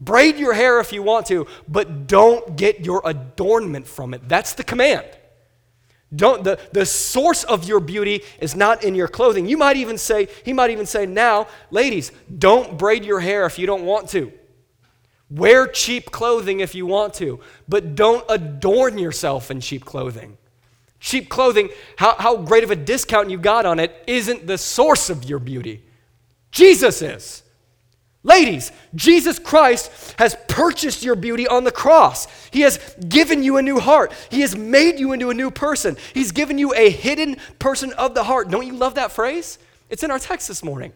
Braid 0.01 0.37
your 0.37 0.53
hair 0.53 0.79
if 0.81 0.93
you 0.93 1.03
want 1.03 1.27
to, 1.27 1.47
but 1.69 2.07
don't 2.07 2.57
get 2.57 2.85
your 2.85 3.03
adornment 3.05 3.87
from 3.87 4.13
it. 4.15 4.29
That's 4.29 4.53
the 4.53 4.65
command. 4.65 5.07
Don't, 6.15 6.45
the, 6.45 6.61
the 6.73 6.87
source 6.87 7.45
of 7.45 7.67
your 7.67 7.81
beauty 7.81 8.23
is 8.41 8.55
not 8.55 8.85
in 8.85 8.95
your 8.95 9.09
clothing. 9.09 9.49
You 9.49 9.57
might 9.57 9.77
even 9.77 9.99
say, 9.99 10.29
he 10.45 10.53
might 10.53 10.71
even 10.71 10.87
say, 10.87 11.05
now, 11.07 11.49
ladies, 11.71 12.13
don't 12.39 12.79
braid 12.79 13.05
your 13.05 13.21
hair 13.21 13.45
if 13.47 13.59
you 13.59 13.67
don't 13.67 13.85
want 13.85 14.09
to. 14.11 14.33
Wear 15.29 15.67
cheap 15.67 16.13
clothing 16.13 16.61
if 16.61 16.75
you 16.75 16.87
want 16.87 17.15
to, 17.15 17.41
but 17.69 17.97
don't 17.97 18.25
adorn 18.29 18.99
yourself 18.99 19.51
in 19.51 19.61
cheap 19.61 19.85
clothing. 19.85 20.39
Cheap 21.01 21.29
clothing, 21.29 21.71
how, 21.97 22.15
how 22.15 22.37
great 22.37 22.65
of 22.65 22.71
a 22.71 22.77
discount 22.77 23.31
you 23.31 23.39
got 23.39 23.67
on 23.67 23.81
it, 23.81 24.05
isn't 24.07 24.47
the 24.47 24.59
source 24.59 25.11
of 25.11 25.25
your 25.25 25.41
beauty. 25.41 25.83
Jesus 26.53 27.03
is. 27.03 27.43
Ladies, 28.27 28.73
Jesus 28.97 29.39
Christ 29.39 30.17
has 30.19 30.37
purchased 30.49 31.05
your 31.05 31.15
beauty 31.15 31.47
on 31.47 31.63
the 31.63 31.71
cross. 31.71 32.27
He 32.51 32.63
has 32.63 32.79
given 33.09 33.45
you 33.45 33.57
a 33.57 33.63
new 33.63 33.79
heart. 33.79 34.13
He 34.33 34.41
has 34.41 34.57
made 34.57 34.99
you 34.99 35.13
into 35.13 35.31
a 35.31 35.35
new 35.35 35.53
person. 35.53 35.97
He's 36.13 36.33
given 36.33 36.59
you 36.59 36.75
a 36.75 36.91
hidden 36.91 37.37
person 37.61 37.93
of 37.93 38.15
the 38.15 38.25
heart. 38.25 38.51
Don't 38.51 38.67
you 38.67 38.75
love 38.75 38.97
that 38.97 39.13
phrase? 39.13 39.61
It's 39.91 40.03
in 40.03 40.11
our 40.11 40.19
text 40.19 40.49
this 40.49 40.65
morning. 40.65 40.93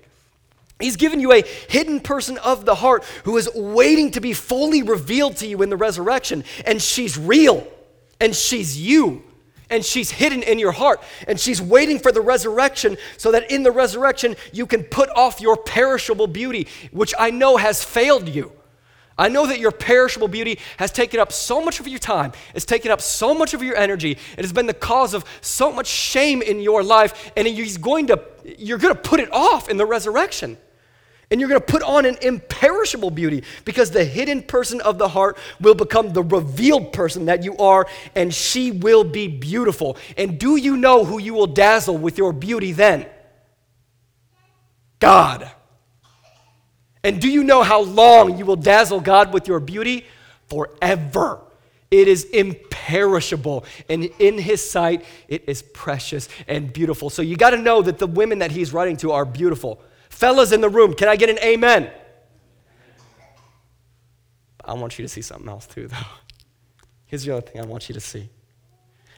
He's 0.81 0.97
given 0.97 1.21
you 1.21 1.33
a 1.33 1.45
hidden 1.69 2.01
person 2.01 2.37
of 2.39 2.65
the 2.65 2.75
heart 2.75 3.05
who 3.23 3.37
is 3.37 3.49
waiting 3.55 4.11
to 4.11 4.21
be 4.21 4.33
fully 4.33 4.83
revealed 4.83 5.37
to 5.37 5.47
you 5.47 5.63
in 5.63 5.71
the 5.71 5.77
resurrection. 5.77 6.43
And 6.67 6.83
she's 6.83 7.17
real, 7.17 7.65
and 8.19 8.35
she's 8.35 8.77
you 8.77 9.23
and 9.71 9.85
she's 9.85 10.11
hidden 10.11 10.43
in 10.43 10.59
your 10.59 10.73
heart. 10.73 11.03
And 11.27 11.39
she's 11.39 11.63
waiting 11.63 11.99
for 11.99 12.13
the 12.13 12.21
resurrection 12.21 12.97
so 13.17 13.33
that 13.33 13.51
in 13.51 13.63
the 13.63 13.71
resurrection 13.71 14.37
you 14.53 14.67
can 14.67 14.83
put 14.85 15.09
off 15.11 15.41
your 15.41 15.57
perishable 15.57 16.27
beauty, 16.27 16.69
which 16.91 17.15
I 17.19 17.31
know 17.31 17.57
has 17.57 17.83
failed 17.83 18.29
you. 18.29 18.53
I 19.21 19.29
know 19.29 19.47
that 19.47 19.61
your 19.61 19.71
perishable 19.71 20.29
beauty 20.29 20.59
has 20.79 20.91
taken 20.91 21.21
up 21.21 21.31
so 21.31 21.63
much 21.63 21.79
of 21.79 21.87
your 21.87 21.99
time, 21.99 22.33
it's 22.55 22.65
taken 22.65 22.91
up 22.91 23.03
so 23.03 23.35
much 23.35 23.53
of 23.53 23.63
your 23.63 23.77
energy, 23.77 24.13
it 24.13 24.41
has 24.41 24.53
been 24.53 24.67
the 24.67 24.73
cause 24.73 25.13
of 25.13 25.27
so 25.43 25.71
much 25.71 25.87
shame 25.87 26.41
in 26.41 26.59
your 26.61 26.83
life, 26.83 27.31
and 27.37 27.47
he's 27.47 27.77
going 27.77 28.07
to, 28.07 28.23
you're 28.59 28.79
going 28.79 28.95
to 28.95 29.01
put 29.01 29.21
it 29.21 29.31
off 29.31 29.69
in 29.69 29.77
the 29.77 29.85
resurrection. 29.85 30.57
And 31.31 31.39
you're 31.39 31.49
going 31.49 31.61
to 31.61 31.67
put 31.67 31.83
on 31.85 32.07
an 32.07 32.17
imperishable 32.23 33.11
beauty 33.11 33.45
because 33.65 33.93
the 33.93 34.05
hidden 34.05 34.43
person 34.43 34.81
of 34.81 34.99
the 34.99 35.09
heart 35.09 35.39
will 35.61 35.77
become 35.77 36.13
the 36.13 36.25
revealed 36.25 36.93
person 36.93 37.27
that 37.27 37.45
you 37.45 37.57
are, 37.59 37.87
and 38.17 38.35
she 38.35 38.73
will 38.73 39.05
be 39.05 39.29
beautiful. 39.29 39.97
And 40.17 40.41
do 40.41 40.57
you 40.57 40.77
know 40.77 41.05
who 41.05 41.21
you 41.21 41.35
will 41.35 41.47
dazzle 41.47 41.97
with 41.97 42.19
your 42.19 42.33
beauty 42.33 42.73
then? 42.73 43.07
God. 44.99 45.49
And 47.05 47.21
do 47.21 47.29
you 47.29 47.45
know 47.45 47.63
how 47.63 47.83
long 47.83 48.37
you 48.37 48.45
will 48.45 48.57
dazzle 48.57 49.01
God 49.01 49.33
with 49.33 49.47
your 49.47 49.61
beauty? 49.61 50.07
Forever. 50.49 51.41
It 51.91 52.09
is 52.09 52.25
imperishable. 52.25 53.65
And 53.89 54.05
in 54.19 54.37
his 54.39 54.69
sight, 54.69 55.05
it 55.29 55.45
is 55.49 55.63
precious 55.63 56.29
and 56.47 56.73
beautiful. 56.73 57.09
So 57.09 57.23
you 57.23 57.37
got 57.37 57.51
to 57.51 57.57
know 57.57 57.83
that 57.83 57.99
the 57.99 58.07
women 58.07 58.41
that 58.41 58.51
he's 58.51 58.73
writing 58.73 58.97
to 58.99 59.13
are 59.13 59.25
beautiful. 59.25 59.81
Fellas 60.21 60.53
in 60.53 60.61
the 60.61 60.69
room, 60.69 60.93
can 60.93 61.09
I 61.09 61.17
get 61.17 61.31
an 61.31 61.39
amen? 61.39 61.91
I 64.63 64.75
want 64.75 64.99
you 64.99 65.03
to 65.03 65.09
see 65.09 65.23
something 65.23 65.49
else 65.49 65.67
too, 65.67 65.89
though. 65.89 65.97
Here's 67.07 67.25
the 67.25 67.33
other 67.33 67.41
thing 67.41 67.59
I 67.59 67.65
want 67.65 67.89
you 67.89 67.95
to 67.95 68.01
see. 68.01 68.29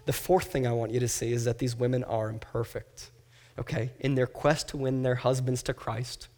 The 0.07 0.13
fourth 0.13 0.53
thing 0.53 0.65
I 0.65 0.71
want 0.71 0.93
you 0.93 1.01
to 1.01 1.09
see 1.09 1.33
is 1.33 1.45
that 1.45 1.59
these 1.59 1.75
women 1.75 2.05
are 2.05 2.29
imperfect, 2.29 3.11
okay? 3.59 3.91
In 3.99 4.15
their 4.15 4.29
quest 4.29 4.69
to 4.69 4.77
win 4.77 5.03
their 5.03 5.17
husbands 5.17 5.65
to 5.65 5.75
Christ, 5.75 6.29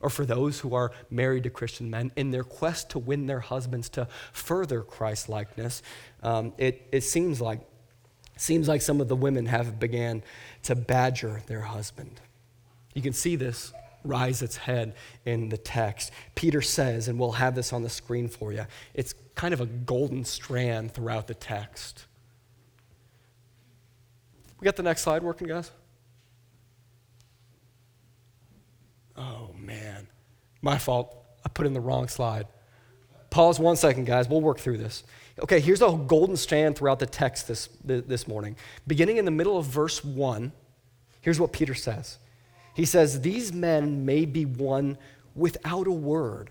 or 0.00 0.10
for 0.10 0.24
those 0.26 0.58
who 0.58 0.74
are 0.74 0.90
married 1.08 1.44
to 1.44 1.50
Christian 1.50 1.88
men, 1.88 2.10
in 2.16 2.32
their 2.32 2.42
quest 2.42 2.90
to 2.90 2.98
win 2.98 3.26
their 3.28 3.38
husbands 3.38 3.88
to 3.90 4.08
further 4.32 4.82
Christ 4.82 5.28
likeness, 5.28 5.84
um, 6.24 6.52
it, 6.58 6.88
it 6.90 7.02
seems 7.02 7.40
like 7.40 7.60
seems 8.36 8.66
like 8.66 8.82
some 8.82 9.00
of 9.00 9.06
the 9.06 9.14
women 9.14 9.46
have 9.46 9.78
began 9.78 10.24
to 10.64 10.74
badger 10.74 11.42
their 11.46 11.60
husband. 11.60 12.20
You 12.92 13.02
can 13.02 13.12
see 13.12 13.36
this 13.36 13.72
rise 14.04 14.42
its 14.42 14.56
head 14.56 14.94
in 15.24 15.48
the 15.48 15.58
text. 15.58 16.12
Peter 16.34 16.62
says, 16.62 17.08
and 17.08 17.18
we'll 17.18 17.32
have 17.32 17.54
this 17.54 17.72
on 17.72 17.82
the 17.82 17.88
screen 17.88 18.28
for 18.28 18.52
you, 18.52 18.66
it's 18.94 19.14
kind 19.34 19.54
of 19.54 19.60
a 19.60 19.66
golden 19.66 20.24
strand 20.24 20.92
throughout 20.92 21.26
the 21.26 21.34
text. 21.34 22.06
We 24.60 24.64
got 24.64 24.76
the 24.76 24.82
next 24.82 25.02
slide 25.02 25.22
working, 25.22 25.48
guys? 25.48 25.70
Oh, 29.16 29.54
man. 29.58 30.06
My 30.62 30.78
fault. 30.78 31.16
I 31.44 31.48
put 31.48 31.66
in 31.66 31.72
the 31.72 31.80
wrong 31.80 32.08
slide. 32.08 32.46
Pause 33.30 33.60
one 33.60 33.76
second, 33.76 34.04
guys. 34.06 34.28
We'll 34.28 34.40
work 34.40 34.58
through 34.58 34.78
this. 34.78 35.04
Okay, 35.38 35.60
here's 35.60 35.80
a 35.80 35.90
golden 35.90 36.36
strand 36.36 36.76
throughout 36.76 36.98
the 36.98 37.06
text 37.06 37.48
this, 37.48 37.68
this 37.84 38.28
morning. 38.28 38.56
Beginning 38.86 39.16
in 39.16 39.24
the 39.24 39.30
middle 39.30 39.56
of 39.56 39.64
verse 39.64 40.04
1, 40.04 40.52
Here's 41.20 41.38
what 41.38 41.52
Peter 41.52 41.74
says 41.74 42.18
He 42.74 42.84
says, 42.84 43.20
These 43.20 43.52
men 43.52 44.04
may 44.04 44.24
be 44.24 44.44
won 44.44 44.98
without 45.34 45.86
a 45.86 45.92
word, 45.92 46.50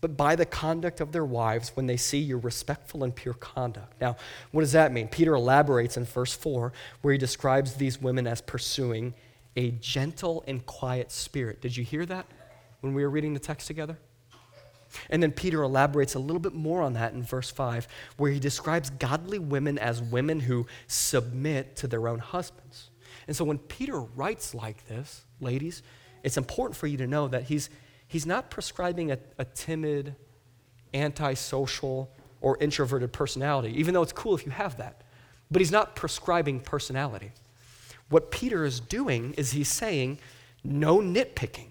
but 0.00 0.16
by 0.16 0.36
the 0.36 0.46
conduct 0.46 1.00
of 1.00 1.12
their 1.12 1.24
wives 1.24 1.72
when 1.74 1.86
they 1.86 1.96
see 1.96 2.18
your 2.18 2.38
respectful 2.38 3.04
and 3.04 3.14
pure 3.14 3.34
conduct. 3.34 4.00
Now, 4.00 4.16
what 4.52 4.62
does 4.62 4.72
that 4.72 4.92
mean? 4.92 5.08
Peter 5.08 5.34
elaborates 5.34 5.96
in 5.96 6.04
verse 6.04 6.34
4 6.34 6.72
where 7.02 7.12
he 7.12 7.18
describes 7.18 7.74
these 7.74 8.00
women 8.00 8.26
as 8.26 8.40
pursuing 8.40 9.14
a 9.56 9.70
gentle 9.72 10.44
and 10.46 10.64
quiet 10.66 11.10
spirit. 11.10 11.60
Did 11.60 11.76
you 11.76 11.84
hear 11.84 12.04
that 12.06 12.26
when 12.80 12.94
we 12.94 13.02
were 13.02 13.10
reading 13.10 13.34
the 13.34 13.40
text 13.40 13.66
together? 13.66 13.98
And 15.10 15.22
then 15.22 15.32
Peter 15.32 15.62
elaborates 15.62 16.14
a 16.14 16.18
little 16.18 16.40
bit 16.40 16.54
more 16.54 16.82
on 16.82 16.92
that 16.94 17.12
in 17.12 17.22
verse 17.22 17.50
5, 17.50 17.88
where 18.16 18.30
he 18.30 18.38
describes 18.38 18.90
godly 18.90 19.38
women 19.38 19.78
as 19.78 20.00
women 20.00 20.40
who 20.40 20.66
submit 20.86 21.76
to 21.76 21.88
their 21.88 22.08
own 22.08 22.18
husbands. 22.18 22.90
And 23.26 23.36
so 23.36 23.44
when 23.44 23.58
Peter 23.58 24.00
writes 24.00 24.54
like 24.54 24.86
this, 24.86 25.24
ladies, 25.40 25.82
it's 26.22 26.36
important 26.36 26.76
for 26.76 26.86
you 26.86 26.96
to 26.98 27.06
know 27.06 27.28
that 27.28 27.44
he's, 27.44 27.70
he's 28.06 28.26
not 28.26 28.50
prescribing 28.50 29.10
a, 29.12 29.18
a 29.38 29.44
timid, 29.44 30.14
antisocial, 30.94 32.10
or 32.40 32.56
introverted 32.60 33.12
personality, 33.12 33.78
even 33.78 33.94
though 33.94 34.02
it's 34.02 34.12
cool 34.12 34.34
if 34.34 34.44
you 34.44 34.52
have 34.52 34.76
that. 34.76 35.02
But 35.50 35.60
he's 35.60 35.72
not 35.72 35.96
prescribing 35.96 36.60
personality. 36.60 37.32
What 38.08 38.30
Peter 38.30 38.64
is 38.64 38.80
doing 38.80 39.34
is 39.34 39.52
he's 39.52 39.68
saying, 39.68 40.18
no 40.62 40.98
nitpicking. 40.98 41.70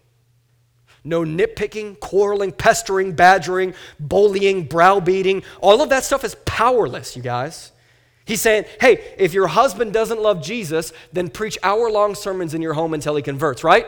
No 1.04 1.22
nitpicking, 1.22 2.00
quarreling, 2.00 2.52
pestering, 2.52 3.14
badgering, 3.14 3.76
bullying, 4.00 4.64
browbeating. 4.66 5.44
All 5.62 5.82
of 5.82 5.90
that 5.90 6.04
stuff 6.04 6.24
is 6.24 6.36
powerless, 6.46 7.16
you 7.16 7.22
guys. 7.22 7.72
He's 8.26 8.42
saying, 8.42 8.66
hey, 8.82 9.04
if 9.18 9.34
your 9.34 9.48
husband 9.48 9.94
doesn't 9.94 10.20
love 10.20 10.44
Jesus, 10.44 10.92
then 11.14 11.30
preach 11.30 11.58
hour 11.62 11.92
long 11.92 12.16
sermons 12.16 12.54
in 12.54 12.62
your 12.62 12.74
home 12.74 12.94
until 12.94 13.16
he 13.16 13.22
converts, 13.22 13.64
right? 13.64 13.88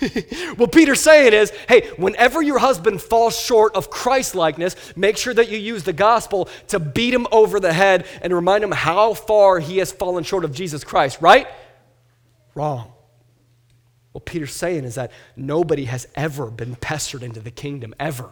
what 0.56 0.72
Peter's 0.72 1.00
saying 1.00 1.32
is, 1.32 1.52
hey, 1.68 1.88
whenever 1.96 2.42
your 2.42 2.58
husband 2.58 3.00
falls 3.00 3.38
short 3.38 3.74
of 3.76 3.88
Christ 3.88 4.34
likeness, 4.34 4.74
make 4.96 5.16
sure 5.16 5.32
that 5.32 5.48
you 5.48 5.58
use 5.58 5.84
the 5.84 5.92
gospel 5.92 6.48
to 6.68 6.80
beat 6.80 7.14
him 7.14 7.26
over 7.30 7.60
the 7.60 7.72
head 7.72 8.06
and 8.20 8.32
remind 8.32 8.64
him 8.64 8.72
how 8.72 9.14
far 9.14 9.60
he 9.60 9.78
has 9.78 9.92
fallen 9.92 10.24
short 10.24 10.44
of 10.44 10.52
Jesus 10.52 10.82
Christ, 10.82 11.20
right? 11.20 11.46
Wrong. 12.54 12.92
What 14.10 14.26
Peter's 14.26 14.52
saying 14.52 14.84
is 14.84 14.96
that 14.96 15.10
nobody 15.36 15.86
has 15.86 16.06
ever 16.14 16.50
been 16.50 16.76
pestered 16.76 17.22
into 17.22 17.40
the 17.40 17.50
kingdom, 17.50 17.94
ever. 17.98 18.30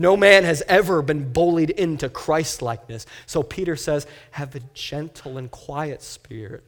No 0.00 0.16
man 0.16 0.44
has 0.44 0.62
ever 0.66 1.02
been 1.02 1.30
bullied 1.30 1.68
into 1.68 2.08
Christ 2.08 2.62
likeness. 2.62 3.04
So 3.26 3.42
Peter 3.42 3.76
says, 3.76 4.06
have 4.30 4.54
a 4.54 4.60
gentle 4.72 5.36
and 5.36 5.50
quiet 5.50 6.00
spirit. 6.00 6.64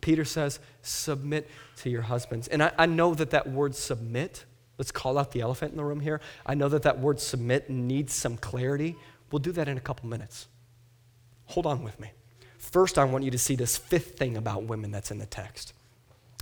Peter 0.00 0.24
says, 0.24 0.58
submit 0.82 1.48
to 1.76 1.90
your 1.90 2.02
husbands. 2.02 2.48
And 2.48 2.60
I, 2.60 2.72
I, 2.76 2.86
know 2.86 3.14
that 3.14 3.30
that 3.30 3.48
word 3.48 3.76
submit, 3.76 4.44
let's 4.78 4.90
call 4.90 5.16
out 5.16 5.30
the 5.30 5.42
elephant 5.42 5.70
in 5.70 5.76
the 5.76 5.84
room 5.84 6.00
here. 6.00 6.20
I 6.44 6.54
know 6.54 6.68
that 6.70 6.82
that 6.82 6.98
word 6.98 7.20
submit 7.20 7.70
needs 7.70 8.14
some 8.14 8.36
clarity. 8.36 8.96
We'll 9.30 9.38
do 9.38 9.52
that 9.52 9.68
in 9.68 9.76
a 9.76 9.80
couple 9.80 10.08
minutes. 10.08 10.48
Hold 11.46 11.66
on 11.66 11.84
with 11.84 12.00
me. 12.00 12.10
First, 12.58 12.98
I 12.98 13.04
want 13.04 13.22
you 13.22 13.30
to 13.30 13.38
see 13.38 13.54
this 13.54 13.76
fifth 13.76 14.18
thing 14.18 14.36
about 14.36 14.64
women 14.64 14.90
that's 14.90 15.12
in 15.12 15.18
the 15.18 15.26
text. 15.26 15.72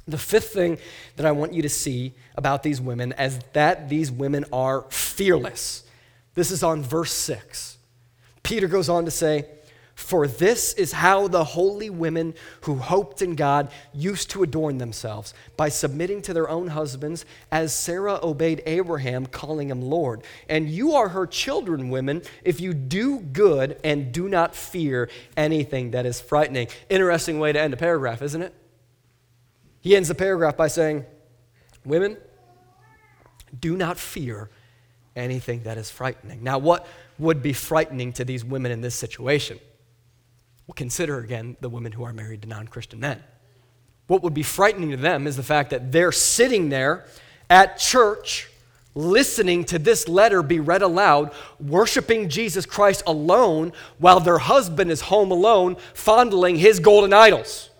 The 0.08 0.16
fifth 0.16 0.54
thing 0.54 0.78
that 1.16 1.26
I 1.26 1.32
want 1.32 1.52
you 1.52 1.60
to 1.60 1.68
see 1.68 2.14
about 2.34 2.62
these 2.62 2.80
women 2.80 3.12
is 3.18 3.40
that 3.52 3.90
these 3.90 4.10
women 4.10 4.46
are 4.54 4.86
fearless. 4.88 5.84
This 6.34 6.50
is 6.50 6.62
on 6.62 6.82
verse 6.82 7.12
6. 7.12 7.78
Peter 8.42 8.68
goes 8.68 8.88
on 8.88 9.04
to 9.04 9.10
say, 9.10 9.46
For 9.94 10.26
this 10.26 10.72
is 10.74 10.92
how 10.92 11.28
the 11.28 11.44
holy 11.44 11.90
women 11.90 12.34
who 12.62 12.76
hoped 12.76 13.20
in 13.22 13.34
God 13.34 13.70
used 13.92 14.30
to 14.30 14.42
adorn 14.42 14.78
themselves, 14.78 15.34
by 15.56 15.68
submitting 15.68 16.22
to 16.22 16.32
their 16.32 16.48
own 16.48 16.68
husbands, 16.68 17.24
as 17.50 17.74
Sarah 17.74 18.18
obeyed 18.22 18.62
Abraham, 18.66 19.26
calling 19.26 19.70
him 19.70 19.82
Lord. 19.82 20.22
And 20.48 20.68
you 20.68 20.94
are 20.94 21.08
her 21.08 21.26
children, 21.26 21.90
women, 21.90 22.22
if 22.44 22.60
you 22.60 22.74
do 22.74 23.20
good 23.20 23.78
and 23.84 24.12
do 24.12 24.28
not 24.28 24.54
fear 24.54 25.10
anything 25.36 25.90
that 25.90 26.06
is 26.06 26.20
frightening. 26.20 26.68
Interesting 26.88 27.38
way 27.38 27.52
to 27.52 27.60
end 27.60 27.74
a 27.74 27.76
paragraph, 27.76 28.22
isn't 28.22 28.42
it? 28.42 28.54
He 29.80 29.96
ends 29.96 30.08
the 30.08 30.14
paragraph 30.14 30.56
by 30.56 30.68
saying, 30.68 31.06
Women, 31.84 32.18
do 33.58 33.76
not 33.76 33.98
fear 33.98 34.50
anything 35.16 35.62
that 35.64 35.78
is 35.78 35.90
frightening. 35.90 36.42
Now, 36.42 36.58
what 36.58 36.86
would 37.18 37.42
be 37.42 37.52
frightening 37.52 38.12
to 38.14 38.24
these 38.24 38.44
women 38.44 38.72
in 38.72 38.80
this 38.80 38.94
situation? 38.94 39.58
Well, 40.66 40.74
consider 40.74 41.18
again 41.18 41.56
the 41.60 41.68
women 41.68 41.92
who 41.92 42.04
are 42.04 42.12
married 42.12 42.42
to 42.42 42.48
non 42.48 42.68
Christian 42.68 43.00
men. 43.00 43.22
What 44.06 44.22
would 44.22 44.34
be 44.34 44.42
frightening 44.42 44.90
to 44.90 44.96
them 44.96 45.26
is 45.26 45.36
the 45.36 45.42
fact 45.42 45.70
that 45.70 45.92
they're 45.92 46.12
sitting 46.12 46.68
there 46.68 47.06
at 47.48 47.78
church 47.78 48.48
listening 48.94 49.64
to 49.64 49.78
this 49.78 50.08
letter 50.08 50.42
be 50.42 50.60
read 50.60 50.82
aloud, 50.82 51.32
worshiping 51.58 52.28
Jesus 52.28 52.66
Christ 52.66 53.02
alone 53.06 53.72
while 53.98 54.20
their 54.20 54.38
husband 54.38 54.90
is 54.90 55.00
home 55.00 55.30
alone, 55.30 55.76
fondling 55.94 56.56
his 56.56 56.80
golden 56.80 57.12
idols. 57.12 57.70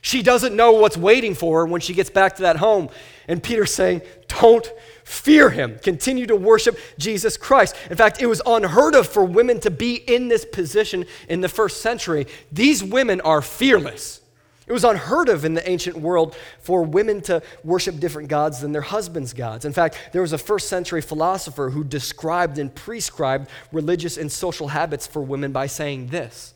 She 0.00 0.22
doesn't 0.22 0.54
know 0.54 0.72
what's 0.72 0.98
waiting 0.98 1.34
for 1.34 1.60
her 1.60 1.66
when 1.66 1.80
she 1.80 1.94
gets 1.94 2.10
back 2.10 2.36
to 2.36 2.42
that 2.42 2.56
home. 2.56 2.90
And 3.26 3.42
Peter's 3.42 3.74
saying, 3.74 4.02
Don't 4.28 4.70
fear 5.04 5.50
him. 5.50 5.78
Continue 5.82 6.26
to 6.26 6.36
worship 6.36 6.78
Jesus 6.98 7.36
Christ. 7.36 7.76
In 7.90 7.96
fact, 7.96 8.20
it 8.20 8.26
was 8.26 8.42
unheard 8.44 8.94
of 8.94 9.06
for 9.06 9.24
women 9.24 9.60
to 9.60 9.70
be 9.70 9.94
in 9.94 10.28
this 10.28 10.44
position 10.44 11.06
in 11.28 11.40
the 11.40 11.48
first 11.48 11.80
century. 11.80 12.26
These 12.50 12.82
women 12.82 13.20
are 13.20 13.42
fearless. 13.42 14.20
It 14.66 14.72
was 14.72 14.84
unheard 14.84 15.28
of 15.28 15.44
in 15.44 15.52
the 15.52 15.68
ancient 15.68 15.98
world 15.98 16.34
for 16.60 16.82
women 16.82 17.20
to 17.22 17.42
worship 17.62 18.00
different 18.00 18.28
gods 18.28 18.60
than 18.60 18.72
their 18.72 18.80
husbands' 18.80 19.34
gods. 19.34 19.66
In 19.66 19.74
fact, 19.74 19.98
there 20.12 20.22
was 20.22 20.32
a 20.32 20.38
first 20.38 20.68
century 20.68 21.02
philosopher 21.02 21.68
who 21.68 21.84
described 21.84 22.58
and 22.58 22.74
prescribed 22.74 23.50
religious 23.72 24.16
and 24.16 24.32
social 24.32 24.68
habits 24.68 25.06
for 25.06 25.20
women 25.20 25.52
by 25.52 25.66
saying 25.66 26.06
this. 26.06 26.54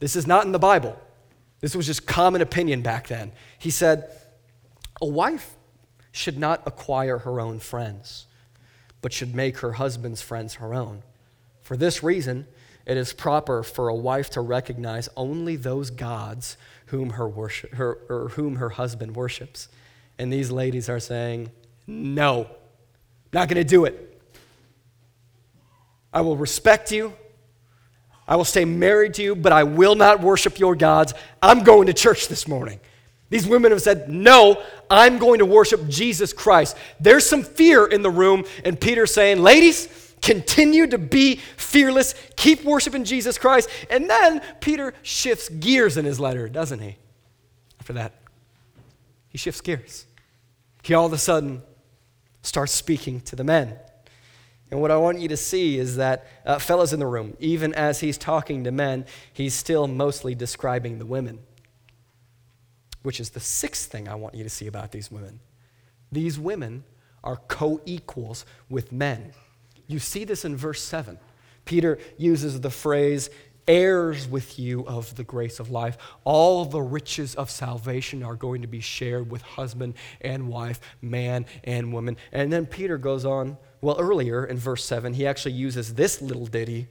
This 0.00 0.16
is 0.16 0.26
not 0.26 0.44
in 0.44 0.50
the 0.50 0.58
Bible. 0.58 0.98
This 1.60 1.76
was 1.76 1.86
just 1.86 2.04
common 2.04 2.42
opinion 2.42 2.82
back 2.82 3.06
then. 3.06 3.30
He 3.58 3.70
said, 3.70 4.10
A 5.00 5.06
wife 5.06 5.55
should 6.16 6.38
not 6.38 6.62
acquire 6.66 7.18
her 7.18 7.40
own 7.40 7.58
friends, 7.58 8.26
but 9.02 9.12
should 9.12 9.34
make 9.34 9.58
her 9.58 9.72
husband's 9.72 10.22
friends 10.22 10.54
her 10.54 10.74
own. 10.74 11.02
For 11.62 11.76
this 11.76 12.02
reason, 12.02 12.46
it 12.86 12.96
is 12.96 13.12
proper 13.12 13.62
for 13.62 13.88
a 13.88 13.94
wife 13.94 14.30
to 14.30 14.40
recognize 14.40 15.08
only 15.16 15.56
those 15.56 15.90
gods 15.90 16.56
whom 16.86 17.10
her, 17.10 17.28
worship, 17.28 17.74
her, 17.74 17.98
or 18.08 18.28
whom 18.30 18.56
her 18.56 18.70
husband 18.70 19.16
worships. 19.16 19.68
And 20.18 20.32
these 20.32 20.50
ladies 20.50 20.88
are 20.88 21.00
saying, 21.00 21.50
No, 21.86 22.48
not 23.32 23.48
going 23.48 23.62
to 23.62 23.64
do 23.64 23.84
it. 23.84 24.22
I 26.12 26.20
will 26.22 26.36
respect 26.36 26.92
you. 26.92 27.12
I 28.28 28.36
will 28.36 28.44
stay 28.44 28.64
married 28.64 29.14
to 29.14 29.22
you, 29.22 29.36
but 29.36 29.52
I 29.52 29.64
will 29.64 29.94
not 29.94 30.20
worship 30.20 30.58
your 30.58 30.74
gods. 30.74 31.12
I'm 31.42 31.62
going 31.62 31.88
to 31.88 31.92
church 31.92 32.28
this 32.28 32.48
morning. 32.48 32.80
These 33.28 33.46
women 33.46 33.72
have 33.72 33.82
said, 33.82 34.08
No, 34.08 34.62
I'm 34.88 35.18
going 35.18 35.38
to 35.38 35.46
worship 35.46 35.88
Jesus 35.88 36.32
Christ. 36.32 36.76
There's 37.00 37.26
some 37.26 37.42
fear 37.42 37.86
in 37.86 38.02
the 38.02 38.10
room, 38.10 38.44
and 38.64 38.80
Peter's 38.80 39.12
saying, 39.12 39.42
Ladies, 39.42 39.88
continue 40.22 40.86
to 40.86 40.98
be 40.98 41.36
fearless, 41.56 42.14
keep 42.36 42.64
worshiping 42.64 43.04
Jesus 43.04 43.38
Christ. 43.38 43.68
And 43.90 44.08
then 44.08 44.40
Peter 44.60 44.94
shifts 45.02 45.48
gears 45.48 45.96
in 45.96 46.04
his 46.04 46.20
letter, 46.20 46.48
doesn't 46.48 46.80
he? 46.80 46.96
After 47.80 47.94
that, 47.94 48.14
he 49.28 49.38
shifts 49.38 49.60
gears. 49.60 50.06
He 50.82 50.94
all 50.94 51.06
of 51.06 51.12
a 51.12 51.18
sudden 51.18 51.62
starts 52.42 52.72
speaking 52.72 53.20
to 53.22 53.36
the 53.36 53.44
men. 53.44 53.76
And 54.70 54.80
what 54.80 54.90
I 54.90 54.96
want 54.96 55.20
you 55.20 55.28
to 55.28 55.36
see 55.36 55.78
is 55.78 55.96
that, 55.96 56.26
uh, 56.44 56.58
fellas 56.58 56.92
in 56.92 56.98
the 56.98 57.06
room, 57.06 57.36
even 57.38 57.72
as 57.74 58.00
he's 58.00 58.18
talking 58.18 58.64
to 58.64 58.72
men, 58.72 59.04
he's 59.32 59.54
still 59.54 59.86
mostly 59.86 60.34
describing 60.34 60.98
the 60.98 61.06
women, 61.06 61.38
which 63.06 63.20
is 63.20 63.30
the 63.30 63.38
sixth 63.38 63.88
thing 63.88 64.08
I 64.08 64.16
want 64.16 64.34
you 64.34 64.42
to 64.42 64.50
see 64.50 64.66
about 64.66 64.90
these 64.90 65.12
women. 65.12 65.38
These 66.10 66.40
women 66.40 66.82
are 67.22 67.36
co 67.36 67.80
equals 67.86 68.44
with 68.68 68.90
men. 68.90 69.30
You 69.86 70.00
see 70.00 70.24
this 70.24 70.44
in 70.44 70.56
verse 70.56 70.82
7. 70.82 71.16
Peter 71.64 72.00
uses 72.18 72.60
the 72.60 72.70
phrase, 72.70 73.30
heirs 73.68 74.26
with 74.26 74.58
you 74.58 74.84
of 74.88 75.14
the 75.14 75.22
grace 75.22 75.60
of 75.60 75.70
life. 75.70 75.96
All 76.24 76.64
the 76.64 76.82
riches 76.82 77.36
of 77.36 77.48
salvation 77.48 78.24
are 78.24 78.34
going 78.34 78.62
to 78.62 78.68
be 78.68 78.80
shared 78.80 79.30
with 79.30 79.40
husband 79.42 79.94
and 80.20 80.48
wife, 80.48 80.80
man 81.00 81.46
and 81.62 81.92
woman. 81.92 82.16
And 82.32 82.52
then 82.52 82.66
Peter 82.66 82.98
goes 82.98 83.24
on 83.24 83.56
well, 83.80 84.00
earlier 84.00 84.44
in 84.44 84.56
verse 84.56 84.84
7, 84.84 85.14
he 85.14 85.28
actually 85.28 85.52
uses 85.52 85.94
this 85.94 86.20
little 86.20 86.46
ditty 86.46 86.88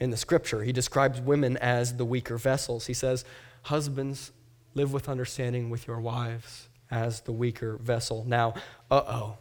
in 0.00 0.10
the 0.10 0.16
scripture. 0.16 0.64
He 0.64 0.72
describes 0.72 1.20
women 1.20 1.56
as 1.58 1.98
the 1.98 2.04
weaker 2.04 2.36
vessels. 2.36 2.86
He 2.86 2.94
says, 2.94 3.24
Husbands, 3.62 4.32
live 4.74 4.92
with 4.92 5.08
understanding 5.08 5.70
with 5.70 5.86
your 5.86 6.00
wives 6.00 6.68
as 6.90 7.20
the 7.22 7.32
weaker 7.32 7.76
vessel. 7.76 8.24
Now, 8.26 8.54
uh 8.90 9.02
oh. 9.06 9.38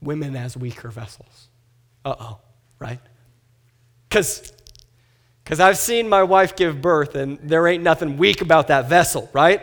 Women 0.00 0.36
as 0.36 0.56
weaker 0.56 0.90
vessels. 0.90 1.48
Uh 2.04 2.14
oh, 2.18 2.38
right? 2.78 3.00
Because 4.08 4.52
because 5.44 5.60
I've 5.60 5.76
seen 5.76 6.08
my 6.08 6.22
wife 6.22 6.56
give 6.56 6.80
birth, 6.80 7.14
and 7.14 7.38
there 7.42 7.66
ain't 7.66 7.82
nothing 7.82 8.16
weak 8.16 8.40
about 8.40 8.68
that 8.68 8.88
vessel, 8.88 9.28
right? 9.34 9.60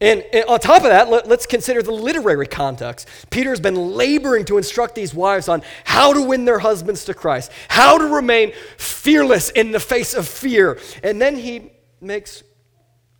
And, 0.00 0.22
and, 0.32 0.44
on 0.44 0.60
top 0.60 0.78
of 0.78 0.90
that, 0.90 1.08
let, 1.08 1.30
us 1.30 1.46
consider 1.46 1.82
the 1.82 1.92
literary 1.92 2.46
context. 2.46 3.08
Peter's 3.30 3.58
been 3.58 3.74
laboring 3.74 4.44
to 4.44 4.56
instruct 4.56 4.94
these 4.94 5.14
wives 5.14 5.48
on 5.48 5.62
how 5.84 6.12
to 6.12 6.22
win 6.22 6.44
their 6.44 6.58
husbands 6.60 7.04
to 7.06 7.14
Christ, 7.14 7.50
how 7.68 7.98
to 7.98 8.06
remain 8.06 8.52
fearless 8.76 9.50
in 9.50 9.72
the 9.72 9.80
face 9.80 10.14
of 10.14 10.28
fear. 10.28 10.78
And 11.02 11.20
then 11.20 11.36
he 11.36 11.72
makes 12.00 12.44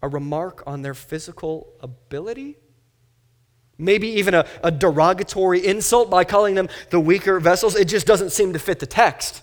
a 0.04 0.08
remark 0.08 0.62
on 0.66 0.82
their 0.82 0.92
physical 0.92 1.72
ability. 1.80 2.58
Maybe 3.78 4.06
even 4.08 4.34
a, 4.34 4.46
a 4.62 4.70
derogatory 4.70 5.66
insult 5.66 6.10
by 6.10 6.24
calling 6.24 6.54
them 6.54 6.68
the 6.90 7.00
weaker 7.00 7.40
vessels. 7.40 7.74
It 7.74 7.86
just 7.86 8.06
doesn't 8.06 8.30
seem 8.30 8.52
to 8.52 8.58
fit 8.58 8.80
the 8.80 8.86
text. 8.86 9.42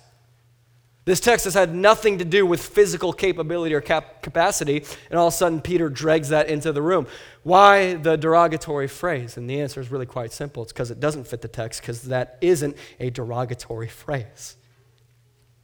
This 1.04 1.20
text 1.20 1.46
has 1.46 1.56
had 1.56 1.74
nothing 1.74 2.20
to 2.20 2.26
do 2.26 2.46
with 2.46 2.62
physical 2.62 3.12
capability 3.12 3.74
or 3.74 3.82
cap- 3.82 4.22
capacity, 4.22 4.86
and 5.10 5.20
all 5.20 5.28
of 5.28 5.34
a 5.34 5.36
sudden 5.36 5.60
Peter 5.60 5.90
drags 5.90 6.30
that 6.30 6.48
into 6.48 6.72
the 6.72 6.82
room. 6.82 7.08
Why 7.42 7.96
the 7.96 8.16
derogatory 8.16 8.88
phrase? 8.88 9.36
And 9.36 9.50
the 9.50 9.62
answer 9.62 9.82
is 9.82 9.90
really 9.90 10.06
quite 10.06 10.32
simple. 10.32 10.62
It's 10.62 10.72
because 10.72 10.92
it 10.92 11.00
doesn't 11.00 11.26
fit 11.26 11.42
the 11.42 11.48
text, 11.48 11.82
because 11.82 12.04
that 12.04 12.38
isn't 12.40 12.78
a 13.00 13.10
derogatory 13.10 13.88
phrase. 13.88 14.58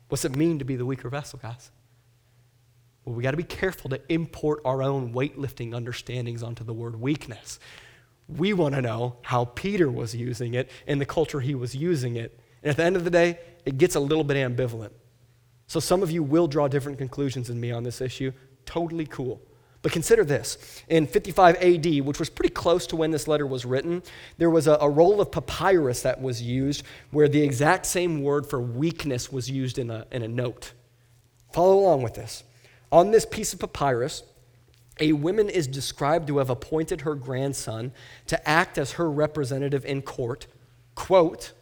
What's 0.09 0.25
it 0.25 0.35
mean 0.35 0.57
to 0.57 0.65
be 0.65 0.75
the 0.75 0.87
weaker 0.87 1.07
vessel, 1.09 1.37
guys? 1.39 1.69
Well, 3.07 3.15
we 3.15 3.23
got 3.23 3.31
to 3.31 3.37
be 3.37 3.43
careful 3.43 3.89
to 3.91 4.01
import 4.09 4.59
our 4.65 4.83
own 4.83 5.13
weightlifting 5.13 5.73
understandings 5.73 6.43
onto 6.43 6.65
the 6.65 6.73
word 6.73 6.99
weakness. 6.99 7.57
We 8.27 8.51
want 8.51 8.75
to 8.75 8.81
know 8.81 9.15
how 9.21 9.45
Peter 9.45 9.89
was 9.89 10.13
using 10.13 10.55
it 10.55 10.69
in 10.87 10.99
the 10.99 11.05
culture 11.05 11.39
he 11.39 11.55
was 11.55 11.73
using 11.73 12.17
it. 12.17 12.37
And 12.61 12.69
at 12.69 12.75
the 12.75 12.83
end 12.83 12.97
of 12.97 13.05
the 13.05 13.09
day, 13.09 13.39
it 13.65 13.77
gets 13.77 13.95
a 13.95 14.01
little 14.01 14.25
bit 14.25 14.35
ambivalent. 14.35 14.89
So 15.67 15.79
some 15.79 16.03
of 16.03 16.11
you 16.11 16.21
will 16.21 16.47
draw 16.47 16.67
different 16.67 16.97
conclusions 16.97 17.47
than 17.47 17.61
me 17.61 17.71
on 17.71 17.83
this 17.83 18.01
issue. 18.01 18.33
Totally 18.65 19.05
cool. 19.05 19.41
But 19.81 19.93
consider 19.93 20.25
this. 20.25 20.83
In 20.89 21.07
55 21.07 21.55
AD, 21.63 22.01
which 22.01 22.19
was 22.19 22.29
pretty 22.29 22.53
close 22.53 22.85
to 22.87 22.97
when 22.97 23.11
this 23.11 23.25
letter 23.25 23.47
was 23.47 23.63
written, 23.63 24.03
there 24.37 24.49
was 24.49 24.67
a, 24.67 24.77
a, 24.81 24.89
roll 24.89 25.21
of 25.21 25.31
papyrus 25.31 26.01
that 26.01 26.21
was 26.21 26.41
used 26.41 26.83
where 27.11 27.29
the 27.29 27.41
exact 27.41 27.85
same 27.85 28.21
word 28.21 28.45
for 28.45 28.59
weakness 28.59 29.31
was 29.31 29.49
used 29.49 29.79
in 29.79 29.89
a, 29.89 30.05
in 30.11 30.23
a 30.23 30.27
note. 30.27 30.73
Follow 31.53 31.79
along 31.79 32.01
with 32.01 32.15
this. 32.15 32.43
On 32.91 33.11
this 33.11 33.25
piece 33.25 33.53
of 33.53 33.59
papyrus, 33.59 34.23
a 34.99 35.13
woman 35.13 35.49
is 35.49 35.67
described 35.67 36.27
to 36.27 36.37
have 36.39 36.49
appointed 36.49 37.01
her 37.01 37.15
grandson 37.15 37.91
to 38.27 38.49
act 38.49 38.77
as 38.77 38.93
her 38.93 39.09
representative 39.09 39.85
in 39.85 40.01
court, 40.01 40.47
quote, 40.95 41.53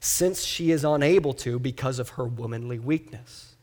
since 0.00 0.44
she 0.44 0.70
is 0.70 0.84
unable 0.84 1.32
to 1.34 1.58
because 1.58 1.98
of 1.98 2.10
her 2.10 2.24
womanly 2.24 2.78
weakness. 2.78 3.54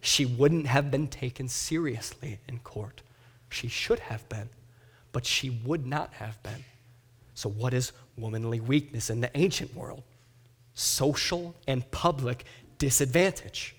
She 0.00 0.26
wouldn't 0.26 0.66
have 0.66 0.90
been 0.90 1.06
taken 1.06 1.48
seriously 1.48 2.38
in 2.48 2.58
court. 2.60 3.02
She 3.50 3.68
should 3.68 4.00
have 4.00 4.28
been, 4.28 4.48
but 5.12 5.24
she 5.24 5.50
would 5.50 5.86
not 5.86 6.14
have 6.14 6.42
been. 6.42 6.64
So, 7.34 7.48
what 7.48 7.72
is 7.72 7.92
womanly 8.16 8.60
weakness 8.60 9.10
in 9.10 9.20
the 9.20 9.30
ancient 9.36 9.74
world? 9.76 10.02
Social 10.74 11.54
and 11.68 11.88
public 11.90 12.44
disadvantage. 12.78 13.76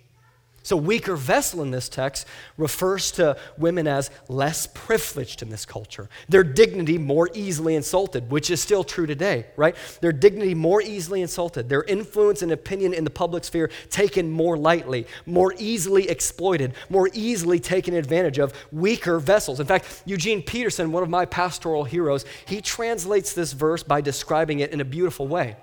So, 0.64 0.78
weaker 0.78 1.18
vessel 1.18 1.62
in 1.62 1.72
this 1.72 1.90
text 1.90 2.26
refers 2.58 3.12
to 3.12 3.38
women 3.58 3.86
as 3.86 4.10
less 4.30 4.66
privileged 4.66 5.42
in 5.42 5.50
this 5.50 5.66
culture. 5.66 6.10
Their 6.30 6.46
dignity 6.46 6.98
more 6.98 7.30
easily 7.34 7.76
insulted, 7.76 8.32
which 8.32 8.50
is 8.50 8.62
still 8.62 8.86
true 8.86 9.06
today, 9.06 9.48
right? 9.58 9.76
Their 10.00 10.14
dignity 10.14 10.56
more 10.56 10.82
easily 10.82 11.22
insulted. 11.22 11.68
Their 11.68 11.84
influence 11.84 12.42
and 12.42 12.52
opinion 12.54 12.94
in 12.94 13.04
the 13.04 13.10
public 13.10 13.44
sphere 13.44 13.70
taken 13.90 14.32
more 14.32 14.58
lightly, 14.58 15.06
more 15.26 15.54
easily 15.58 16.08
exploited, 16.10 16.76
more 16.90 17.10
easily 17.14 17.60
taken 17.60 17.94
advantage 17.94 18.40
of. 18.40 18.54
Weaker 18.72 19.20
vessels. 19.20 19.60
In 19.60 19.68
fact, 19.68 20.04
Eugene 20.06 20.42
Peterson, 20.42 20.94
one 20.94 21.04
of 21.04 21.10
my 21.10 21.26
pastoral 21.26 21.84
heroes, 21.84 22.24
he 22.46 22.62
translates 22.62 23.34
this 23.34 23.52
verse 23.52 23.84
by 23.84 24.00
describing 24.00 24.60
it 24.62 24.72
in 24.72 24.80
a 24.80 24.86
beautiful 24.86 25.28
way. 25.28 25.58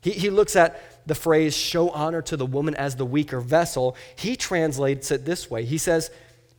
He, 0.00 0.12
he 0.12 0.30
looks 0.30 0.56
at 0.56 0.80
the 1.06 1.14
phrase, 1.14 1.56
show 1.56 1.90
honor 1.90 2.20
to 2.22 2.36
the 2.36 2.46
woman 2.46 2.74
as 2.74 2.96
the 2.96 3.06
weaker 3.06 3.40
vessel. 3.40 3.96
He 4.16 4.36
translates 4.36 5.10
it 5.10 5.24
this 5.24 5.50
way 5.50 5.64
He 5.64 5.78
says, 5.78 6.10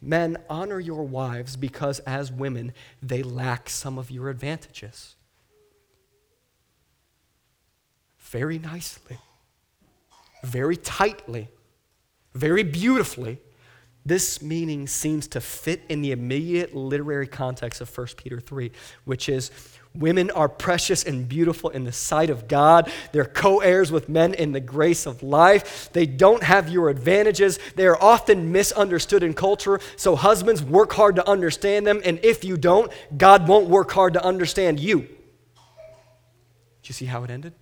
Men, 0.01 0.37
honor 0.49 0.79
your 0.79 1.03
wives 1.03 1.55
because 1.55 1.99
as 1.99 2.31
women, 2.31 2.73
they 3.01 3.23
lack 3.23 3.69
some 3.69 3.97
of 3.97 4.11
your 4.11 4.29
advantages. 4.29 5.15
Very 8.19 8.59
nicely, 8.59 9.17
very 10.43 10.77
tightly, 10.77 11.49
very 12.33 12.63
beautifully. 12.63 13.39
This 14.05 14.41
meaning 14.41 14.87
seems 14.87 15.27
to 15.29 15.41
fit 15.41 15.81
in 15.89 16.01
the 16.01 16.11
immediate 16.11 16.73
literary 16.73 17.27
context 17.27 17.81
of 17.81 17.97
1 17.97 18.07
Peter 18.15 18.39
3, 18.39 18.71
which 19.03 19.27
is 19.27 19.51
Women 19.97 20.29
are 20.31 20.47
precious 20.47 21.03
and 21.03 21.27
beautiful 21.27 21.69
in 21.71 21.83
the 21.83 21.91
sight 21.91 22.29
of 22.29 22.47
God. 22.47 22.91
They're 23.11 23.25
co 23.25 23.59
heirs 23.59 23.91
with 23.91 24.09
men 24.09 24.33
in 24.33 24.51
the 24.51 24.59
grace 24.59 25.05
of 25.05 25.23
life. 25.23 25.89
They 25.91 26.05
don't 26.05 26.43
have 26.43 26.69
your 26.69 26.89
advantages. 26.89 27.57
They 27.75 27.87
are 27.87 28.01
often 28.01 28.51
misunderstood 28.51 29.23
in 29.23 29.33
culture. 29.33 29.79
So, 29.95 30.15
husbands, 30.15 30.61
work 30.61 30.93
hard 30.93 31.15
to 31.15 31.27
understand 31.27 31.87
them. 31.87 32.01
And 32.05 32.19
if 32.23 32.43
you 32.43 32.57
don't, 32.57 32.91
God 33.17 33.47
won't 33.47 33.67
work 33.69 33.91
hard 33.91 34.13
to 34.13 34.23
understand 34.23 34.79
you. 34.79 34.99
Do 34.99 35.07
you 36.83 36.93
see 36.93 37.05
how 37.05 37.23
it 37.23 37.31
ended? 37.31 37.53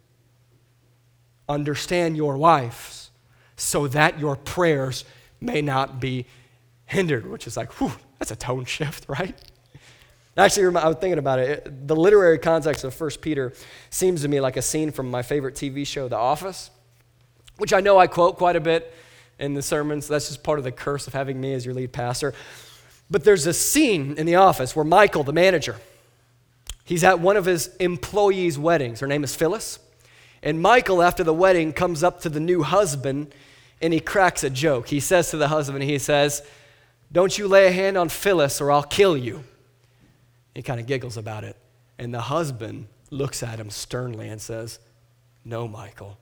Understand 1.47 2.17
your 2.17 2.37
wives 2.37 3.11
so 3.55 3.87
that 3.87 4.19
your 4.19 4.35
prayers 4.35 5.05
may 5.39 5.61
not 5.61 5.99
be 5.99 6.25
hindered, 6.85 7.25
which 7.29 7.47
is 7.47 7.55
like, 7.55 7.71
whew, 7.73 7.93
that's 8.19 8.31
a 8.31 8.35
tone 8.35 8.65
shift, 8.65 9.05
right? 9.09 9.35
Actually, 10.37 10.77
I 10.77 10.87
was 10.87 10.97
thinking 10.97 11.17
about 11.17 11.39
it. 11.39 11.87
The 11.87 11.95
literary 11.95 12.39
context 12.39 12.83
of 12.83 12.99
1 12.99 13.09
Peter 13.21 13.53
seems 13.89 14.21
to 14.23 14.27
me 14.27 14.41
like 14.41 14.57
a 14.57 14.61
scene 14.61 14.91
from 14.91 15.09
my 15.09 15.21
favorite 15.21 15.55
TV 15.55 15.87
show, 15.87 16.09
The 16.09 16.17
Office, 16.17 16.71
which 17.57 17.71
I 17.71 17.79
know 17.79 17.97
I 17.97 18.07
quote 18.07 18.37
quite 18.37 18.57
a 18.57 18.59
bit 18.59 18.93
in 19.39 19.53
the 19.53 19.61
sermons. 19.61 20.09
That's 20.09 20.27
just 20.27 20.43
part 20.43 20.59
of 20.59 20.65
the 20.65 20.73
curse 20.73 21.07
of 21.07 21.13
having 21.13 21.39
me 21.39 21.53
as 21.53 21.65
your 21.65 21.73
lead 21.73 21.93
pastor. 21.93 22.33
But 23.09 23.23
there's 23.23 23.47
a 23.47 23.53
scene 23.53 24.15
in 24.17 24.25
The 24.25 24.35
Office 24.35 24.75
where 24.75 24.83
Michael, 24.83 25.23
the 25.23 25.31
manager, 25.31 25.77
he's 26.83 27.05
at 27.05 27.21
one 27.21 27.37
of 27.37 27.45
his 27.45 27.73
employees' 27.77 28.59
weddings. 28.59 28.99
Her 28.99 29.07
name 29.07 29.23
is 29.23 29.33
Phyllis. 29.33 29.79
And 30.43 30.61
Michael, 30.61 31.01
after 31.01 31.23
the 31.23 31.33
wedding, 31.33 31.71
comes 31.71 32.03
up 32.03 32.19
to 32.21 32.29
the 32.29 32.41
new 32.41 32.61
husband 32.61 33.33
and 33.81 33.93
he 33.93 34.01
cracks 34.01 34.43
a 34.43 34.49
joke. 34.49 34.89
He 34.89 34.99
says 34.99 35.29
to 35.31 35.37
the 35.37 35.47
husband, 35.47 35.83
he 35.83 35.97
says, 35.97 36.41
Don't 37.09 37.37
you 37.37 37.47
lay 37.47 37.67
a 37.67 37.71
hand 37.71 37.97
on 37.97 38.09
Phyllis 38.09 38.59
or 38.59 38.69
I'll 38.69 38.83
kill 38.83 39.15
you. 39.15 39.45
He 40.55 40.63
kind 40.63 40.79
of 40.79 40.87
giggles 40.87 41.17
about 41.17 41.43
it. 41.43 41.57
And 41.99 42.13
the 42.13 42.21
husband 42.21 42.87
looks 43.11 43.43
at 43.43 43.59
him 43.59 43.69
sternly 43.69 44.29
and 44.29 44.41
says, 44.41 44.79
No, 45.43 45.67
Michael. 45.67 46.17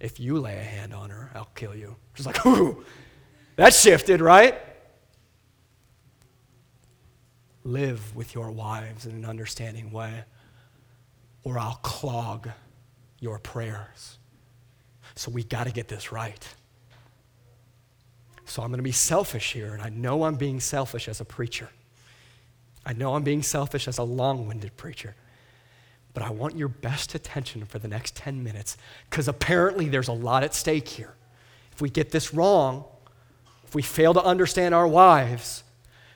If 0.00 0.20
you 0.20 0.38
lay 0.38 0.58
a 0.58 0.62
hand 0.62 0.92
on 0.92 1.10
her, 1.10 1.30
I'll 1.34 1.48
kill 1.54 1.74
you. 1.74 1.96
She's 2.14 2.26
like, 2.26 2.44
Ooh, 2.44 2.84
that 3.56 3.72
shifted, 3.72 4.20
right? 4.20 4.60
Live 7.62 8.14
with 8.14 8.34
your 8.34 8.50
wives 8.50 9.06
in 9.06 9.12
an 9.12 9.24
understanding 9.24 9.90
way, 9.90 10.24
or 11.44 11.58
I'll 11.58 11.80
clog 11.82 12.50
your 13.20 13.38
prayers. 13.38 14.18
So 15.14 15.30
we 15.30 15.44
got 15.44 15.66
to 15.66 15.72
get 15.72 15.88
this 15.88 16.12
right. 16.12 16.46
So 18.44 18.62
I'm 18.62 18.68
going 18.68 18.78
to 18.78 18.82
be 18.82 18.92
selfish 18.92 19.52
here, 19.52 19.72
and 19.72 19.80
I 19.80 19.88
know 19.88 20.24
I'm 20.24 20.34
being 20.34 20.60
selfish 20.60 21.08
as 21.08 21.20
a 21.20 21.24
preacher. 21.24 21.70
I 22.86 22.92
know 22.92 23.14
I'm 23.14 23.22
being 23.22 23.42
selfish 23.42 23.88
as 23.88 23.98
a 23.98 24.02
long 24.02 24.46
winded 24.46 24.76
preacher, 24.76 25.14
but 26.12 26.22
I 26.22 26.30
want 26.30 26.56
your 26.56 26.68
best 26.68 27.14
attention 27.14 27.64
for 27.64 27.78
the 27.78 27.88
next 27.88 28.14
10 28.16 28.42
minutes 28.42 28.76
because 29.10 29.28
apparently 29.28 29.88
there's 29.88 30.08
a 30.08 30.12
lot 30.12 30.44
at 30.44 30.54
stake 30.54 30.88
here. 30.88 31.14
If 31.72 31.80
we 31.80 31.90
get 31.90 32.10
this 32.10 32.32
wrong, 32.32 32.84
if 33.66 33.74
we 33.74 33.82
fail 33.82 34.14
to 34.14 34.22
understand 34.22 34.74
our 34.74 34.86
wives, 34.86 35.64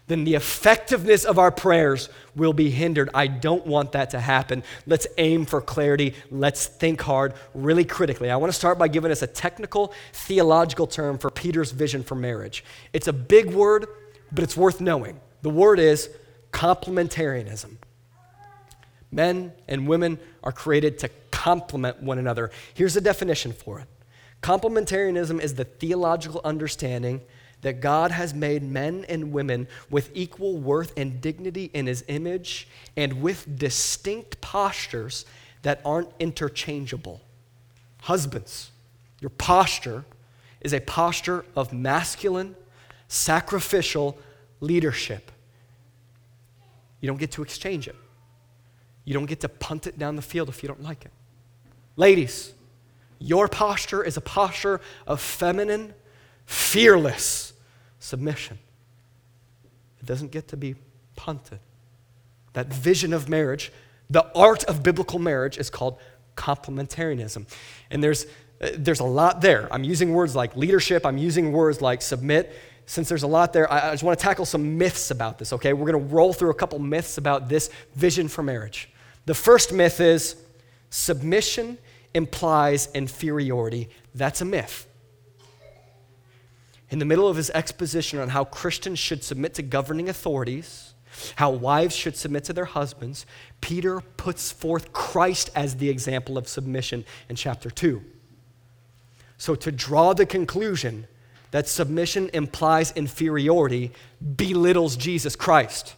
then 0.08 0.24
the 0.24 0.34
effectiveness 0.34 1.24
of 1.24 1.38
our 1.38 1.50
prayers 1.50 2.08
will 2.34 2.54
be 2.54 2.70
hindered. 2.70 3.10
I 3.12 3.26
don't 3.26 3.66
want 3.66 3.92
that 3.92 4.10
to 4.10 4.20
happen. 4.20 4.64
Let's 4.86 5.06
aim 5.18 5.44
for 5.44 5.60
clarity. 5.60 6.14
Let's 6.30 6.66
think 6.66 7.00
hard, 7.02 7.34
really 7.54 7.84
critically. 7.84 8.30
I 8.30 8.36
want 8.36 8.50
to 8.50 8.58
start 8.58 8.78
by 8.78 8.88
giving 8.88 9.10
us 9.10 9.22
a 9.22 9.26
technical 9.26 9.92
theological 10.12 10.86
term 10.86 11.18
for 11.18 11.30
Peter's 11.30 11.72
vision 11.72 12.02
for 12.02 12.14
marriage. 12.14 12.64
It's 12.92 13.06
a 13.06 13.12
big 13.12 13.52
word, 13.52 13.86
but 14.32 14.44
it's 14.44 14.56
worth 14.56 14.80
knowing. 14.80 15.20
The 15.42 15.50
word 15.50 15.78
is 15.78 16.08
complementarianism. 16.52 17.76
Men 19.10 19.52
and 19.66 19.88
women 19.88 20.18
are 20.42 20.52
created 20.52 20.98
to 21.00 21.10
complement 21.30 22.02
one 22.02 22.18
another. 22.18 22.50
Here's 22.74 22.96
a 22.96 23.00
definition 23.00 23.52
for 23.52 23.80
it 23.80 23.88
complementarianism 24.42 25.40
is 25.40 25.54
the 25.54 25.64
theological 25.64 26.40
understanding 26.44 27.20
that 27.62 27.80
God 27.80 28.12
has 28.12 28.32
made 28.34 28.62
men 28.62 29.04
and 29.08 29.32
women 29.32 29.66
with 29.90 30.10
equal 30.14 30.58
worth 30.58 30.92
and 30.96 31.20
dignity 31.20 31.70
in 31.74 31.86
his 31.86 32.04
image 32.06 32.68
and 32.96 33.20
with 33.20 33.58
distinct 33.58 34.40
postures 34.40 35.24
that 35.62 35.80
aren't 35.84 36.10
interchangeable. 36.20 37.20
Husbands, 38.02 38.70
your 39.20 39.30
posture 39.30 40.04
is 40.60 40.72
a 40.72 40.80
posture 40.80 41.44
of 41.56 41.72
masculine, 41.72 42.54
sacrificial 43.08 44.16
leadership. 44.60 45.32
You 47.00 47.06
don't 47.06 47.18
get 47.18 47.32
to 47.32 47.42
exchange 47.42 47.88
it. 47.88 47.96
You 49.04 49.14
don't 49.14 49.26
get 49.26 49.40
to 49.40 49.48
punt 49.48 49.86
it 49.86 49.98
down 49.98 50.16
the 50.16 50.22
field 50.22 50.48
if 50.48 50.62
you 50.62 50.68
don't 50.68 50.82
like 50.82 51.04
it. 51.04 51.12
Ladies, 51.96 52.52
your 53.18 53.48
posture 53.48 54.04
is 54.04 54.16
a 54.16 54.20
posture 54.20 54.80
of 55.06 55.20
feminine, 55.20 55.94
fearless 56.46 57.52
submission. 57.98 58.58
It 60.00 60.06
doesn't 60.06 60.30
get 60.30 60.48
to 60.48 60.56
be 60.56 60.76
punted. 61.16 61.58
That 62.52 62.72
vision 62.72 63.12
of 63.12 63.28
marriage, 63.28 63.72
the 64.10 64.30
art 64.34 64.64
of 64.64 64.82
biblical 64.82 65.18
marriage, 65.18 65.58
is 65.58 65.70
called 65.70 65.98
complementarianism. 66.36 67.46
And 67.90 68.02
there's, 68.02 68.26
uh, 68.60 68.70
there's 68.74 69.00
a 69.00 69.04
lot 69.04 69.40
there. 69.40 69.68
I'm 69.72 69.84
using 69.84 70.12
words 70.12 70.36
like 70.36 70.56
leadership, 70.56 71.04
I'm 71.04 71.18
using 71.18 71.52
words 71.52 71.80
like 71.80 72.02
submit. 72.02 72.54
Since 72.88 73.10
there's 73.10 73.22
a 73.22 73.28
lot 73.28 73.52
there, 73.52 73.70
I, 73.70 73.90
just 73.90 74.02
want 74.02 74.18
to 74.18 74.22
tackle 74.22 74.46
some 74.46 74.78
myths 74.78 75.10
about 75.10 75.38
this, 75.38 75.52
okay? 75.52 75.74
We're 75.74 75.92
going 75.92 76.08
to 76.08 76.14
roll 76.14 76.32
through 76.32 76.48
a 76.48 76.54
couple 76.54 76.78
myths 76.78 77.18
about 77.18 77.46
this 77.50 77.68
vision 77.94 78.28
for 78.28 78.42
marriage. 78.42 78.88
The 79.26 79.34
first 79.34 79.74
myth 79.74 80.00
is 80.00 80.36
submission 80.88 81.76
implies 82.14 82.88
inferiority. 82.94 83.90
That's 84.14 84.40
a 84.40 84.46
myth. 84.46 84.86
In 86.88 86.98
the 86.98 87.04
middle 87.04 87.28
of 87.28 87.36
his 87.36 87.50
exposition 87.50 88.20
on 88.20 88.30
how 88.30 88.44
Christians 88.44 88.98
should 88.98 89.22
submit 89.22 89.52
to 89.54 89.62
governing 89.62 90.08
authorities, 90.08 90.94
how 91.36 91.50
wives 91.50 91.94
should 91.94 92.16
submit 92.16 92.44
to 92.44 92.54
their 92.54 92.64
husbands, 92.64 93.26
Peter 93.60 94.00
puts 94.00 94.50
forth 94.50 94.94
Christ 94.94 95.50
as 95.54 95.76
the 95.76 95.90
example 95.90 96.38
of 96.38 96.48
submission 96.48 97.04
in 97.28 97.36
chapter 97.36 97.68
2. 97.68 98.02
So, 99.36 99.54
to 99.56 99.70
draw 99.70 100.14
the 100.14 100.24
conclusion 100.24 101.06
that 101.50 101.68
submission 101.68 102.30
implies 102.32 102.92
inferiority 102.92 103.92
belittles 104.36 104.96
Jesus 104.96 105.36
Christ. 105.36 105.94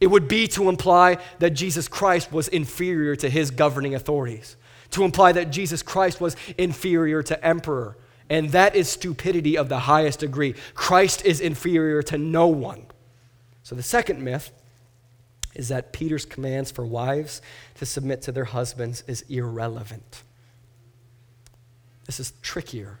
It 0.00 0.08
would 0.08 0.28
be 0.28 0.48
to 0.48 0.68
imply 0.68 1.18
that 1.38 1.50
Jesus 1.50 1.88
Christ 1.88 2.32
was 2.32 2.48
inferior 2.48 3.16
to 3.16 3.30
his 3.30 3.50
governing 3.50 3.94
authorities 3.94 4.56
to 4.92 5.04
imply 5.04 5.32
that 5.32 5.50
Jesus 5.50 5.82
Christ 5.82 6.20
was 6.20 6.36
inferior 6.56 7.22
to 7.24 7.44
emperor. 7.44 7.96
And 8.30 8.50
that 8.50 8.76
is 8.76 8.88
stupidity 8.88 9.58
of 9.58 9.68
the 9.68 9.80
highest 9.80 10.20
degree. 10.20 10.54
Christ 10.74 11.24
is 11.24 11.40
inferior 11.40 12.02
to 12.04 12.18
no 12.18 12.46
one. 12.46 12.86
So 13.62 13.74
the 13.74 13.82
second 13.82 14.22
myth 14.22 14.50
is 15.54 15.68
that 15.68 15.92
Peter's 15.92 16.24
commands 16.24 16.70
for 16.70 16.86
wives 16.86 17.42
to 17.76 17.84
submit 17.84 18.22
to 18.22 18.32
their 18.32 18.44
husbands 18.44 19.02
is 19.06 19.22
irrelevant. 19.28 20.22
This 22.06 22.20
is 22.20 22.32
trickier. 22.42 22.98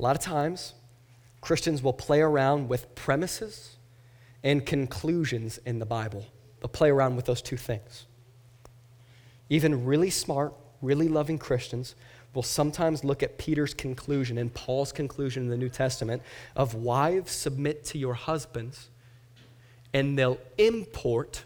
A 0.00 0.02
lot 0.02 0.16
of 0.16 0.22
times, 0.22 0.72
Christians 1.42 1.82
will 1.82 1.92
play 1.92 2.22
around 2.22 2.70
with 2.70 2.94
premises 2.94 3.76
and 4.42 4.64
conclusions 4.64 5.58
in 5.66 5.78
the 5.78 5.84
Bible. 5.84 6.24
They'll 6.58 6.70
play 6.70 6.88
around 6.88 7.16
with 7.16 7.26
those 7.26 7.42
two 7.42 7.58
things. 7.58 8.06
Even 9.50 9.84
really 9.84 10.08
smart, 10.08 10.54
really 10.80 11.06
loving 11.06 11.36
Christians 11.36 11.96
will 12.32 12.42
sometimes 12.42 13.04
look 13.04 13.22
at 13.22 13.36
Peter's 13.36 13.74
conclusion 13.74 14.38
and 14.38 14.54
Paul's 14.54 14.90
conclusion 14.90 15.42
in 15.42 15.48
the 15.50 15.58
New 15.58 15.68
Testament 15.68 16.22
of 16.56 16.72
wives 16.72 17.32
submit 17.32 17.84
to 17.86 17.98
your 17.98 18.14
husbands, 18.14 18.88
and 19.92 20.18
they'll 20.18 20.38
import 20.56 21.44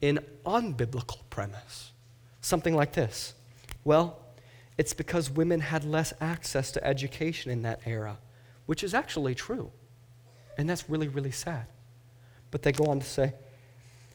an 0.00 0.20
unbiblical 0.44 1.18
premise. 1.28 1.90
Something 2.40 2.76
like 2.76 2.92
this 2.92 3.34
Well, 3.82 4.20
it's 4.78 4.92
because 4.92 5.30
women 5.30 5.60
had 5.60 5.84
less 5.84 6.12
access 6.20 6.70
to 6.72 6.86
education 6.86 7.50
in 7.50 7.62
that 7.62 7.80
era, 7.86 8.18
which 8.66 8.84
is 8.84 8.94
actually 8.94 9.34
true. 9.34 9.70
And 10.58 10.68
that's 10.68 10.88
really, 10.88 11.08
really 11.08 11.30
sad. 11.30 11.66
But 12.50 12.62
they 12.62 12.72
go 12.72 12.86
on 12.86 13.00
to 13.00 13.06
say, 13.06 13.34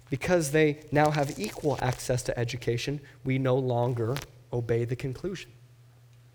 because 0.10 0.52
they 0.52 0.82
now 0.92 1.10
have 1.10 1.40
equal 1.40 1.78
access 1.82 2.22
to 2.24 2.38
education, 2.38 3.00
we 3.24 3.38
no 3.38 3.56
longer 3.56 4.16
obey 4.52 4.86
the 4.86 4.96
conclusion. 4.96 5.52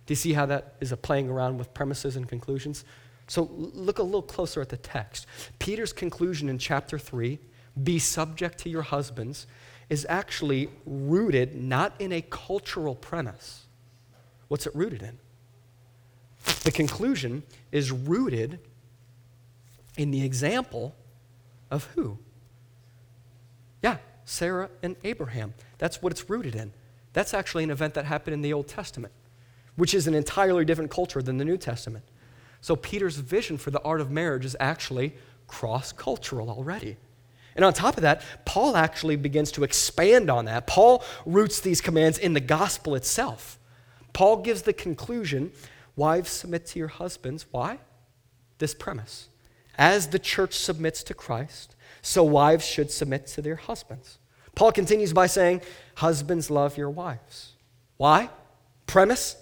Do 0.07 0.13
you 0.13 0.17
see 0.17 0.33
how 0.33 0.47
that 0.47 0.75
is 0.81 0.93
a 0.93 0.97
playing 0.97 1.29
around 1.29 1.59
with 1.59 1.75
premises 1.75 2.17
and 2.17 2.29
conclusions? 2.29 2.85
So 3.29 3.51
look 3.53 3.99
a 3.99 4.03
little 4.03 4.23
closer 4.23 4.61
at 4.61 4.69
the 4.69 4.77
text. 4.77 5.27
Peter's 5.59 5.93
conclusion 5.93 6.49
in 6.49 6.59
chapter 6.59 6.99
3, 6.99 7.39
be 7.83 7.99
subject 7.99 8.59
to 8.61 8.71
your 8.71 8.83
husbands, 8.83 9.47
is 9.91 10.07
actually 10.09 10.71
rooted 10.87 11.55
not 11.55 11.93
in 12.01 12.13
a 12.13 12.23
cultural 12.23 12.95
premise. 12.95 13.66
What's 14.49 14.67
it 14.67 14.75
rooted 14.75 15.03
in? 15.03 15.19
The 16.63 16.71
conclusion 16.71 17.43
is 17.73 17.91
rooted 17.91 18.61
in 19.97 20.11
the 20.11 20.25
example 20.25 20.95
of 21.71 21.85
who? 21.95 22.19
Yeah, 23.83 23.99
Sarah 24.25 24.71
and 24.83 24.97
Abraham. 25.05 25.55
That's 25.79 26.03
what 26.03 26.13
it's 26.13 26.29
rooted 26.31 26.55
in. 26.55 26.73
That's 27.13 27.35
actually 27.35 27.65
an 27.65 27.71
event 27.71 27.95
that 27.95 28.05
happened 28.05 28.35
in 28.35 28.43
the 28.43 28.53
Old 28.53 28.69
Testament, 28.69 29.13
which 29.77 29.95
is 29.95 30.07
an 30.07 30.15
entirely 30.15 30.65
different 30.65 30.91
culture 30.91 31.23
than 31.23 31.39
the 31.39 31.45
New 31.45 31.57
Testament. 31.57 32.05
So 32.61 32.77
Peter's 32.77 33.17
vision 33.17 33.59
for 33.59 33.71
the 33.71 33.81
art 33.83 34.01
of 34.01 34.11
marriage 34.11 34.45
is 34.45 34.57
actually 34.61 35.15
cross 35.47 35.93
cultural 35.93 36.51
already. 36.51 36.97
And 37.55 37.65
on 37.65 37.73
top 37.73 37.97
of 37.97 38.03
that, 38.03 38.23
Paul 38.45 38.77
actually 38.77 39.17
begins 39.17 39.51
to 39.53 39.65
expand 39.65 40.31
on 40.31 40.45
that. 40.45 40.67
Paul 40.67 41.03
roots 41.25 41.61
these 41.61 41.81
commands 41.81 42.19
in 42.19 42.35
the 42.35 42.41
gospel 42.41 42.95
itself. 42.95 43.59
Paul 44.17 44.39
gives 44.39 44.63
the 44.63 44.73
conclusion 44.73 45.53
wives 45.95 46.31
submit 46.31 46.65
to 46.69 46.79
your 46.79 46.89
husbands. 46.89 47.45
Why? 47.51 47.81
This 48.57 48.73
premise. 48.73 49.29
As 49.77 50.09
the 50.09 50.19
church 50.19 50.55
submits 50.55 51.03
to 51.03 51.13
Christ, 51.13 51.77
so 52.01 52.25
wives 52.25 52.65
should 52.65 52.91
submit 52.91 53.27
to 53.27 53.43
their 53.43 53.57
husbands. 53.57 54.17
Paul 54.55 54.73
continues 54.73 55.13
by 55.13 55.27
saying, 55.27 55.61
Husbands, 55.97 56.51
love 56.51 56.79
your 56.79 56.89
wives. 56.89 57.53
Why? 57.99 58.31
Premise? 58.87 59.37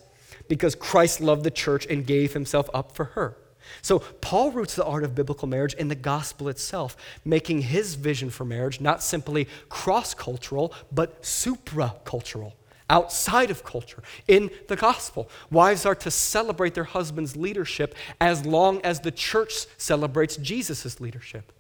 Because 0.49 0.75
Christ 0.75 1.21
loved 1.21 1.45
the 1.45 1.53
church 1.53 1.87
and 1.87 2.05
gave 2.05 2.33
himself 2.33 2.69
up 2.75 2.97
for 2.97 3.05
her. 3.05 3.37
So, 3.81 4.01
Paul 4.01 4.51
roots 4.51 4.75
the 4.75 4.85
art 4.85 5.05
of 5.05 5.15
biblical 5.15 5.47
marriage 5.47 5.75
in 5.75 5.87
the 5.87 5.95
gospel 5.95 6.49
itself, 6.49 6.97
making 7.25 7.63
his 7.63 7.95
vision 7.95 8.29
for 8.29 8.45
marriage 8.45 8.81
not 8.81 9.05
simply 9.05 9.47
cross 9.69 10.15
cultural, 10.15 10.75
but 10.91 11.25
supra 11.25 11.95
cultural, 12.05 12.57
outside 12.91 13.51
of 13.51 13.65
culture, 13.65 14.03
in 14.29 14.51
the 14.69 14.77
gospel. 14.77 15.29
Wives 15.51 15.87
are 15.87 15.95
to 15.95 16.11
celebrate 16.11 16.75
their 16.75 16.85
husband's 16.85 17.37
leadership 17.37 17.95
as 18.21 18.45
long 18.45 18.81
as 18.83 19.01
the 19.01 19.11
church 19.11 19.67
celebrates 19.79 20.37
Jesus' 20.37 21.01
leadership. 21.01 21.53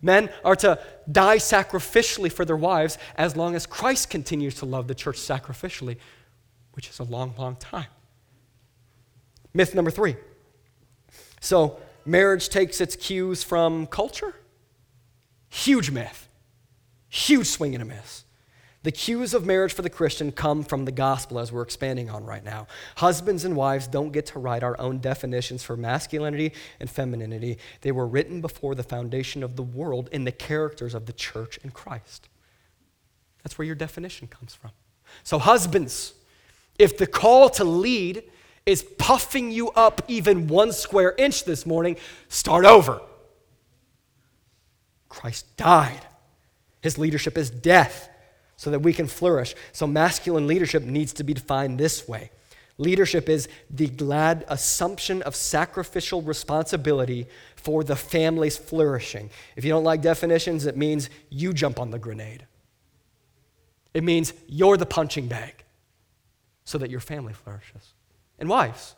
Men 0.00 0.30
are 0.44 0.56
to 0.56 0.78
die 1.10 1.38
sacrificially 1.38 2.30
for 2.30 2.44
their 2.44 2.56
wives 2.56 2.98
as 3.16 3.36
long 3.36 3.56
as 3.56 3.66
Christ 3.66 4.10
continues 4.10 4.54
to 4.56 4.66
love 4.66 4.86
the 4.86 4.94
church 4.94 5.16
sacrificially, 5.16 5.96
which 6.74 6.88
is 6.88 6.98
a 6.98 7.04
long, 7.04 7.34
long 7.36 7.56
time. 7.56 7.88
Myth 9.54 9.74
number 9.74 9.90
three. 9.90 10.16
So, 11.40 11.78
marriage 12.04 12.48
takes 12.48 12.80
its 12.80 12.94
cues 12.94 13.42
from 13.42 13.86
culture? 13.86 14.34
Huge 15.48 15.90
myth. 15.90 16.28
Huge 17.08 17.46
swing 17.46 17.74
and 17.74 17.82
a 17.82 17.86
miss. 17.86 18.24
The 18.84 18.92
cues 18.92 19.34
of 19.34 19.44
marriage 19.44 19.72
for 19.72 19.82
the 19.82 19.90
Christian 19.90 20.30
come 20.30 20.62
from 20.62 20.84
the 20.84 20.92
gospel, 20.92 21.40
as 21.40 21.50
we're 21.50 21.62
expanding 21.62 22.08
on 22.08 22.24
right 22.24 22.44
now. 22.44 22.68
Husbands 22.96 23.44
and 23.44 23.56
wives 23.56 23.88
don't 23.88 24.12
get 24.12 24.26
to 24.26 24.38
write 24.38 24.62
our 24.62 24.80
own 24.80 24.98
definitions 24.98 25.64
for 25.64 25.76
masculinity 25.76 26.52
and 26.78 26.88
femininity. 26.88 27.58
They 27.80 27.90
were 27.90 28.06
written 28.06 28.40
before 28.40 28.76
the 28.76 28.84
foundation 28.84 29.42
of 29.42 29.56
the 29.56 29.64
world 29.64 30.08
in 30.12 30.24
the 30.24 30.32
characters 30.32 30.94
of 30.94 31.06
the 31.06 31.12
church 31.12 31.58
and 31.64 31.74
Christ. 31.74 32.28
That's 33.42 33.58
where 33.58 33.66
your 33.66 33.74
definition 33.74 34.28
comes 34.28 34.54
from. 34.54 34.70
So, 35.24 35.40
husbands, 35.40 36.14
if 36.78 36.96
the 36.98 37.06
call 37.06 37.50
to 37.50 37.64
lead 37.64 38.22
is 38.64 38.84
puffing 38.98 39.50
you 39.50 39.70
up 39.70 40.02
even 40.06 40.46
one 40.46 40.70
square 40.70 41.14
inch 41.18 41.44
this 41.44 41.66
morning, 41.66 41.96
start 42.28 42.64
over. 42.64 43.00
Christ 45.08 45.56
died, 45.56 46.06
his 46.80 46.96
leadership 46.96 47.36
is 47.36 47.50
death 47.50 48.08
so 48.58 48.70
that 48.70 48.80
we 48.80 48.92
can 48.92 49.06
flourish. 49.06 49.54
So, 49.72 49.86
masculine 49.86 50.46
leadership 50.46 50.82
needs 50.82 51.14
to 51.14 51.24
be 51.24 51.32
defined 51.32 51.78
this 51.78 52.06
way 52.06 52.30
leadership 52.78 53.28
is 53.28 53.48
the 53.70 53.88
glad 53.88 54.44
assumption 54.48 55.20
of 55.22 55.34
sacrificial 55.34 56.22
responsibility 56.22 57.26
for 57.56 57.82
the 57.82 57.96
family's 57.96 58.56
flourishing. 58.56 59.30
If 59.56 59.64
you 59.64 59.70
don't 59.70 59.84
like 59.84 60.00
definitions, 60.00 60.64
it 60.64 60.76
means 60.76 61.10
you 61.28 61.52
jump 61.52 61.80
on 61.80 61.90
the 61.90 61.98
grenade, 61.98 62.46
it 63.94 64.04
means 64.04 64.32
you're 64.46 64.76
the 64.76 64.86
punching 64.86 65.26
bag 65.26 65.64
so 66.64 66.78
that 66.78 66.90
your 66.90 67.00
family 67.00 67.32
flourishes. 67.32 67.94
And, 68.38 68.48
wives, 68.48 68.94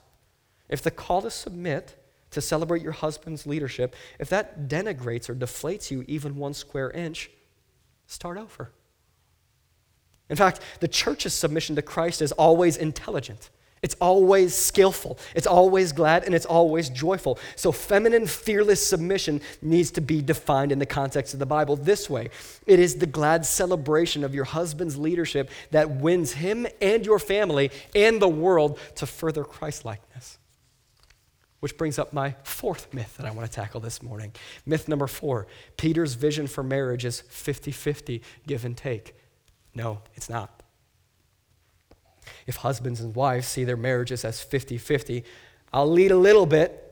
if 0.68 0.82
the 0.82 0.90
call 0.90 1.22
to 1.22 1.30
submit, 1.30 1.96
to 2.32 2.40
celebrate 2.40 2.82
your 2.82 2.92
husband's 2.92 3.46
leadership, 3.46 3.94
if 4.18 4.28
that 4.28 4.68
denigrates 4.68 5.28
or 5.28 5.34
deflates 5.34 5.90
you 5.90 6.04
even 6.06 6.36
one 6.36 6.54
square 6.54 6.90
inch, 6.90 7.30
start 8.06 8.36
over. 8.36 8.70
In 10.30 10.36
fact, 10.36 10.60
the 10.78 10.88
church's 10.88 11.34
submission 11.34 11.76
to 11.76 11.82
Christ 11.82 12.22
is 12.22 12.32
always 12.32 12.76
intelligent. 12.76 13.50
It's 13.82 13.96
always 13.98 14.54
skillful, 14.54 15.18
it's 15.34 15.46
always 15.46 15.92
glad, 15.92 16.24
and 16.24 16.34
it's 16.34 16.44
always 16.44 16.90
joyful. 16.90 17.38
So, 17.56 17.72
feminine, 17.72 18.26
fearless 18.26 18.86
submission 18.86 19.40
needs 19.62 19.90
to 19.92 20.02
be 20.02 20.20
defined 20.20 20.70
in 20.70 20.78
the 20.78 20.86
context 20.86 21.32
of 21.32 21.40
the 21.40 21.46
Bible 21.46 21.76
this 21.76 22.10
way 22.10 22.28
it 22.66 22.78
is 22.78 22.96
the 22.96 23.06
glad 23.06 23.46
celebration 23.46 24.22
of 24.22 24.34
your 24.34 24.44
husband's 24.44 24.98
leadership 24.98 25.50
that 25.70 25.90
wins 25.90 26.32
him 26.32 26.66
and 26.82 27.06
your 27.06 27.18
family 27.18 27.70
and 27.94 28.20
the 28.20 28.28
world 28.28 28.78
to 28.96 29.06
further 29.06 29.44
Christlikeness. 29.44 30.38
Which 31.60 31.78
brings 31.78 31.98
up 31.98 32.12
my 32.12 32.36
fourth 32.42 32.92
myth 32.92 33.16
that 33.16 33.26
I 33.26 33.30
want 33.30 33.50
to 33.50 33.54
tackle 33.54 33.80
this 33.80 34.02
morning. 34.02 34.32
Myth 34.66 34.88
number 34.88 35.06
four 35.06 35.46
Peter's 35.78 36.14
vision 36.14 36.46
for 36.46 36.62
marriage 36.62 37.06
is 37.06 37.22
50 37.22 37.70
50, 37.70 38.22
give 38.46 38.66
and 38.66 38.76
take. 38.76 39.14
No, 39.74 40.00
it's 40.14 40.28
not 40.28 40.60
if 42.46 42.56
husbands 42.56 43.00
and 43.00 43.14
wives 43.14 43.46
see 43.46 43.64
their 43.64 43.76
marriages 43.76 44.24
as 44.24 44.40
50 44.40 44.78
50, 44.78 45.24
I'll 45.72 45.90
lead 45.90 46.10
a 46.10 46.16
little 46.16 46.46
bit. 46.46 46.86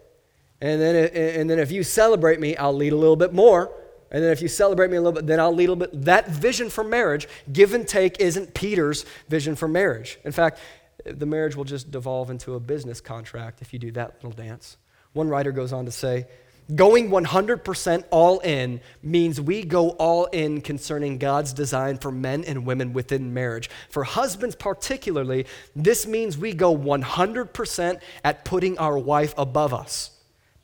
And 0.61 0.81
then, 0.81 0.97
and 1.15 1.49
then 1.49 1.59
if 1.59 1.71
you 1.71 1.83
celebrate 1.85 2.41
me, 2.41 2.57
I'll 2.57 2.75
lead 2.75 2.93
a 2.93 2.97
little 2.97 3.17
bit 3.17 3.33
more. 3.33 3.71
And 4.11 4.23
then 4.23 4.33
if 4.33 4.41
you 4.41 4.49
celebrate 4.49 4.91
me 4.91 4.97
a 4.97 5.01
little 5.01 5.13
bit, 5.13 5.27
then 5.27 5.39
I'll 5.39 5.55
lead 5.55 5.69
a 5.69 5.73
little 5.73 5.93
bit. 5.93 6.05
That 6.05 6.29
vision 6.29 6.71
for 6.71 6.83
marriage, 6.83 7.29
give 7.53 7.75
and 7.75 7.87
take, 7.87 8.21
isn't 8.21 8.55
Peter's 8.55 9.05
vision 9.29 9.55
for 9.55 9.69
marriage. 9.69 10.19
In 10.25 10.33
fact, 10.33 10.59
the 11.05 11.27
marriage 11.27 11.55
will 11.55 11.65
just 11.65 11.91
devolve 11.91 12.31
into 12.31 12.55
a 12.55 12.61
business 12.61 13.01
contract 13.01 13.61
if 13.63 13.73
you 13.73 13.79
do 13.79 13.93
that 13.93 14.15
little 14.17 14.33
dance. 14.33 14.77
One 15.13 15.29
writer 15.29 15.53
goes 15.53 15.73
on 15.73 15.85
to 15.85 15.91
say, 15.91 16.27
Going 16.75 17.09
100% 17.09 18.05
all 18.11 18.41
in 18.41 18.83
means 19.03 19.41
we 19.41 19.65
go 19.65 19.91
all 19.91 20.27
in 20.27 20.61
concerning 20.61 21.17
God's 21.17 21.55
design 21.55 21.97
for 21.97 22.13
men 22.13 22.45
and 22.45 22.67
women 22.67 22.93
within 22.93 23.33
marriage. 23.33 23.71
For 23.89 24.05
husbands, 24.05 24.55
particularly, 24.55 25.47
this 25.75 26.07
means 26.07 26.37
we 26.37 26.53
go 26.53 26.77
100% 26.77 28.01
at 28.23 28.45
putting 28.45 28.77
our 28.79 28.99
wife 28.99 29.33
above 29.39 29.73
us. 29.73 30.11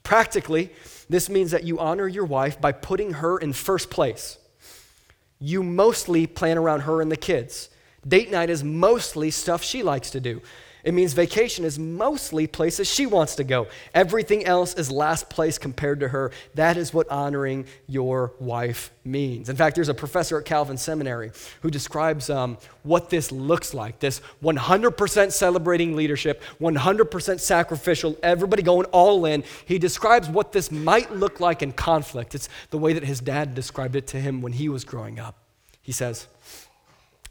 Practically, 0.03 0.71
this 1.09 1.27
means 1.27 1.49
that 1.49 1.63
you 1.63 1.79
honor 1.79 2.07
your 2.07 2.25
wife 2.25 2.61
by 2.61 2.71
putting 2.71 3.13
her 3.13 3.39
in 3.39 3.51
first 3.51 3.89
place. 3.89 4.37
You 5.39 5.63
mostly 5.63 6.27
plan 6.27 6.59
around 6.59 6.81
her 6.81 7.01
and 7.01 7.11
the 7.11 7.17
kids. 7.17 7.69
Date 8.07 8.29
night 8.29 8.51
is 8.51 8.63
mostly 8.63 9.31
stuff 9.31 9.63
she 9.63 9.81
likes 9.81 10.11
to 10.11 10.19
do. 10.19 10.43
It 10.85 10.93
means 10.93 11.13
vacation 11.13 11.65
is 11.65 11.79
mostly 11.79 12.45
places 12.45 12.87
she 12.87 13.07
wants 13.07 13.35
to 13.37 13.43
go. 13.43 13.65
Everything 13.95 14.45
else 14.45 14.75
is 14.75 14.91
last 14.91 15.31
place 15.31 15.57
compared 15.57 15.99
to 16.01 16.09
her. 16.09 16.31
That 16.53 16.77
is 16.77 16.93
what 16.93 17.09
honoring 17.09 17.65
your 17.87 18.33
wife 18.39 18.91
means. 19.03 19.49
In 19.49 19.55
fact, 19.55 19.73
there's 19.73 19.89
a 19.89 19.95
professor 19.95 20.37
at 20.37 20.45
Calvin 20.45 20.77
Seminary 20.77 21.31
who 21.63 21.71
describes 21.71 22.29
um, 22.29 22.59
what 22.83 23.09
this 23.09 23.31
looks 23.31 23.73
like 23.73 23.97
this 23.99 24.21
100% 24.43 25.31
celebrating 25.31 25.95
leadership, 25.95 26.43
100% 26.61 27.39
sacrificial, 27.39 28.15
everybody 28.21 28.61
going 28.61 28.85
all 28.87 29.25
in. 29.25 29.43
He 29.65 29.79
describes 29.79 30.29
what 30.29 30.51
this 30.51 30.71
might 30.71 31.11
look 31.11 31.39
like 31.39 31.63
in 31.63 31.71
conflict. 31.71 32.35
It's 32.35 32.47
the 32.69 32.77
way 32.77 32.93
that 32.93 33.03
his 33.03 33.19
dad 33.21 33.55
described 33.55 33.95
it 33.95 34.05
to 34.07 34.21
him 34.21 34.39
when 34.43 34.53
he 34.53 34.69
was 34.69 34.83
growing 34.83 35.19
up. 35.19 35.35
He 35.81 35.91
says, 35.91 36.27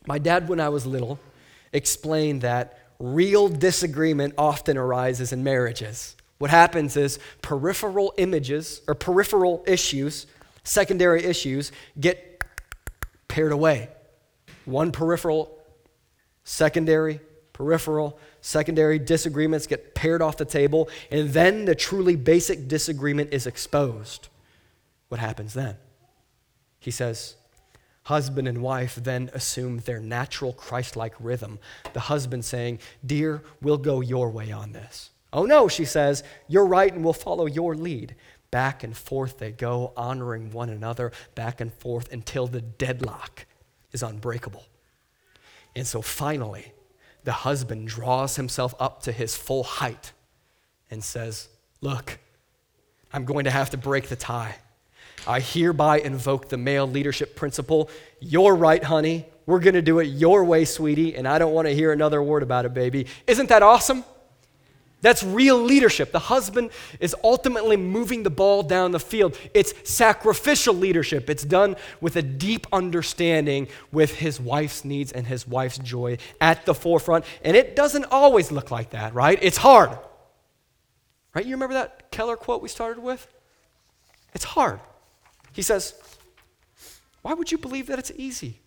My 0.09 0.19
dad, 0.19 0.49
when 0.49 0.59
I 0.59 0.71
was 0.71 0.87
little, 0.87 1.21
explained 1.73 2.41
that 2.41 2.81
real 2.99 3.49
disagreement 3.49 4.35
often 4.39 4.77
arises 4.77 5.33
in 5.33 5.45
marriages. 5.45 6.17
What 6.39 6.51
happens 6.51 6.97
is 6.97 7.19
peripheral 7.43 8.13
images 8.19 8.83
or 8.87 8.95
peripheral 8.95 9.65
issues, 9.67 10.27
secondary 10.63 11.25
issues, 11.25 11.73
get 11.99 12.45
pared 13.29 13.53
away. 13.53 13.89
One 14.65 14.93
peripheral, 14.93 15.59
secondary, 16.45 17.21
peripheral, 17.53 18.19
secondary 18.41 18.99
disagreements 18.99 19.67
get 19.67 19.95
pared 19.95 20.21
off 20.21 20.37
the 20.37 20.45
table, 20.45 20.89
and 21.11 21.31
then 21.31 21.65
the 21.65 21.75
truly 21.75 22.17
basic 22.17 22.69
disagreement 22.69 23.33
is 23.33 23.47
exposed. 23.47 24.29
What 25.09 25.21
happens 25.21 25.55
then? 25.55 25.77
He 26.81 26.91
says, 26.91 27.37
Husband 28.05 28.47
and 28.47 28.63
wife 28.63 28.97
then 28.97 29.31
assume 29.33 29.79
their 29.79 30.01
natural 30.01 30.53
Christ 30.53 30.95
like 30.95 31.15
rhythm. 31.19 31.59
The 31.95 32.01
husband 32.01 32.45
saying, 32.45 32.81
Dear, 33.05 33.43
we'll 33.63 33.79
go 33.79 34.01
your 34.01 34.31
way 34.31 34.53
on 34.53 34.73
this. 34.73 35.11
Oh 35.33 35.47
no, 35.47 35.69
she 35.69 35.85
says, 35.85 36.23
You're 36.47 36.67
right 36.67 36.93
and 36.93 37.03
we'll 37.03 37.15
follow 37.15 37.47
your 37.47 37.75
lead. 37.75 38.15
Back 38.51 38.85
and 38.85 38.97
forth 38.97 39.39
they 39.39 39.51
go, 39.51 39.93
honoring 39.97 40.53
one 40.53 40.69
another, 40.69 41.13
back 41.35 41.61
and 41.61 41.73
forth 41.73 42.13
until 42.13 42.47
the 42.47 42.61
deadlock 42.61 43.47
is 43.91 44.03
unbreakable. 44.03 44.65
And 45.75 45.87
so 45.87 46.03
finally, 46.03 46.73
the 47.25 47.33
husband 47.33 47.89
draws 47.89 48.37
himself 48.37 48.75
up 48.79 49.03
to 49.05 49.13
his 49.13 49.35
full 49.35 49.65
height 49.65 50.13
and 50.91 51.03
says, 51.03 51.49
Look, 51.81 52.19
I'm 53.13 53.25
going 53.25 53.47
to 53.47 53.51
have 53.51 53.71
to 53.71 53.77
break 53.77 54.09
the 54.09 54.17
tie. 54.17 54.57
I 55.27 55.41
hereby 55.41 55.99
invoke 55.99 56.49
the 56.49 56.57
male 56.57 56.87
leadership 56.87 57.37
principle. 57.37 57.91
You're 58.21 58.55
right, 58.55 58.83
honey. 58.83 59.27
We're 59.47 59.61
going 59.61 59.75
to 59.75 59.83
do 59.83 59.99
it 59.99 60.05
your 60.05 60.45
way, 60.45 60.65
sweetie, 60.65 61.15
and 61.17 61.29
I 61.29 61.39
don't 61.39 61.53
want 61.53 61.69
to 61.69 61.75
hear 61.75 61.93
another 61.93 62.23
word 62.23 62.43
about 62.43 62.65
it, 62.65 62.73
baby. 62.73 63.07
Isn't 63.27 63.49
that 63.51 63.63
awesome? 63.63 64.05
That's 65.03 65.23
real 65.23 65.59
leadership. 65.59 66.13
The 66.13 66.19
husband 66.19 66.71
is 66.99 67.15
ultimately 67.23 67.77
moving 67.77 68.23
the 68.23 68.31
ball 68.31 68.63
down 68.63 68.93
the 68.93 68.99
field. 68.99 69.39
It's 69.53 69.75
sacrificial 69.85 70.75
leadership. 70.75 71.29
It's 71.29 71.45
done 71.45 71.77
with 72.01 72.17
a 72.17 72.23
deep 72.23 72.67
understanding 72.73 73.69
with 73.93 74.15
his 74.15 74.41
wife's 74.41 74.83
needs 74.83 75.13
and 75.13 75.27
his 75.27 75.47
wife's 75.47 75.77
joy 75.77 76.17
at 76.41 76.65
the 76.65 76.73
forefront. 76.73 77.27
And 77.43 77.55
it 77.55 77.77
doesn't 77.77 78.07
always 78.07 78.51
look 78.51 78.71
like 78.71 78.91
that, 78.91 79.13
right? 79.13 79.39
It's 79.43 79.59
hard. 79.59 79.91
Right? 81.35 81.45
You 81.45 81.53
remember 81.53 81.75
that 81.75 82.11
Keller 82.11 82.39
quote 82.39 82.63
we 82.63 82.71
started 82.71 83.03
with? 83.03 83.27
It's 84.33 84.45
hard. 84.45 84.81
He 85.55 85.63
says, 85.63 85.95
Why 87.23 87.33
would 87.33 87.51
you 87.51 87.59
believe 87.59 87.87
that 87.87 87.99
it's 87.99 88.13
easy? 88.17 88.61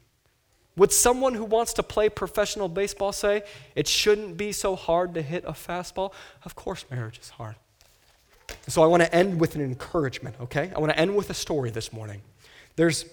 Would 0.77 0.91
someone 0.91 1.33
who 1.33 1.43
wants 1.43 1.73
to 1.73 1.83
play 1.83 2.07
professional 2.07 2.69
baseball 2.69 3.11
say 3.11 3.43
it 3.75 3.87
shouldn't 3.87 4.37
be 4.37 4.51
so 4.51 4.75
hard 4.75 5.15
to 5.15 5.21
hit 5.21 5.43
a 5.45 5.51
fastball? 5.51 6.13
Of 6.45 6.55
course, 6.55 6.85
marriage 6.89 7.19
is 7.19 7.29
hard. 7.29 7.55
So 8.67 8.83
I 8.83 8.87
want 8.87 9.03
to 9.03 9.13
end 9.13 9.39
with 9.39 9.55
an 9.55 9.61
encouragement, 9.61 10.35
okay? 10.41 10.71
I 10.75 10.79
want 10.79 10.91
to 10.91 10.99
end 10.99 11.15
with 11.15 11.29
a 11.29 11.33
story 11.33 11.71
this 11.71 11.91
morning. 11.91 12.21
There's 12.75 13.05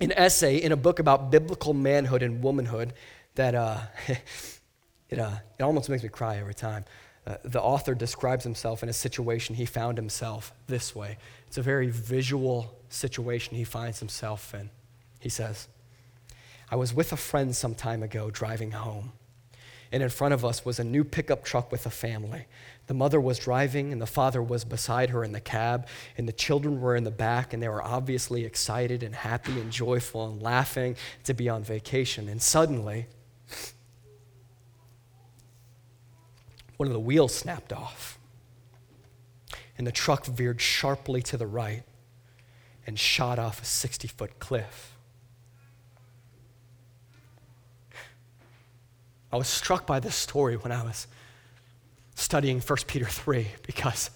an 0.00 0.12
essay 0.12 0.58
in 0.58 0.72
a 0.72 0.76
book 0.76 0.98
about 0.98 1.30
biblical 1.30 1.74
manhood 1.74 2.22
and 2.22 2.42
womanhood 2.42 2.92
that 3.34 3.54
uh, 3.54 3.78
it, 5.08 5.18
uh, 5.18 5.36
it 5.58 5.62
almost 5.62 5.88
makes 5.88 6.02
me 6.02 6.10
cry 6.10 6.36
every 6.36 6.54
time. 6.54 6.84
Uh, 7.26 7.36
the 7.44 7.60
author 7.60 7.94
describes 7.94 8.44
himself 8.44 8.82
in 8.82 8.88
a 8.88 8.92
situation 8.92 9.54
he 9.54 9.64
found 9.64 9.96
himself 9.96 10.52
this 10.66 10.94
way. 10.94 11.18
It's 11.50 11.58
a 11.58 11.62
very 11.62 11.88
visual 11.88 12.78
situation 12.90 13.56
he 13.56 13.64
finds 13.64 13.98
himself 13.98 14.54
in. 14.54 14.70
He 15.18 15.28
says, 15.28 15.66
I 16.70 16.76
was 16.76 16.94
with 16.94 17.12
a 17.12 17.16
friend 17.16 17.56
some 17.56 17.74
time 17.74 18.04
ago 18.04 18.30
driving 18.30 18.70
home, 18.70 19.10
and 19.90 20.00
in 20.00 20.10
front 20.10 20.32
of 20.32 20.44
us 20.44 20.64
was 20.64 20.78
a 20.78 20.84
new 20.84 21.02
pickup 21.02 21.42
truck 21.42 21.72
with 21.72 21.86
a 21.86 21.90
family. 21.90 22.46
The 22.86 22.94
mother 22.94 23.20
was 23.20 23.40
driving, 23.40 23.90
and 23.90 24.00
the 24.00 24.06
father 24.06 24.40
was 24.40 24.64
beside 24.64 25.10
her 25.10 25.24
in 25.24 25.32
the 25.32 25.40
cab, 25.40 25.88
and 26.16 26.28
the 26.28 26.32
children 26.32 26.80
were 26.80 26.94
in 26.94 27.02
the 27.02 27.10
back, 27.10 27.52
and 27.52 27.60
they 27.60 27.68
were 27.68 27.82
obviously 27.82 28.44
excited 28.44 29.02
and 29.02 29.12
happy 29.12 29.58
and 29.58 29.72
joyful 29.72 30.28
and 30.30 30.40
laughing 30.40 30.94
to 31.24 31.34
be 31.34 31.48
on 31.48 31.64
vacation. 31.64 32.28
And 32.28 32.40
suddenly, 32.40 33.08
one 36.76 36.86
of 36.86 36.92
the 36.92 37.00
wheels 37.00 37.34
snapped 37.34 37.72
off, 37.72 38.19
and 39.80 39.86
the 39.86 39.92
truck 39.92 40.26
veered 40.26 40.60
sharply 40.60 41.22
to 41.22 41.38
the 41.38 41.46
right 41.46 41.84
and 42.86 42.98
shot 42.98 43.38
off 43.38 43.62
a 43.62 43.64
60 43.64 44.08
foot 44.08 44.38
cliff. 44.38 44.94
I 49.32 49.38
was 49.38 49.48
struck 49.48 49.86
by 49.86 49.98
this 49.98 50.14
story 50.14 50.58
when 50.58 50.70
I 50.70 50.82
was 50.82 51.06
studying 52.14 52.60
1 52.60 52.78
Peter 52.88 53.06
3 53.06 53.46
because 53.66 54.10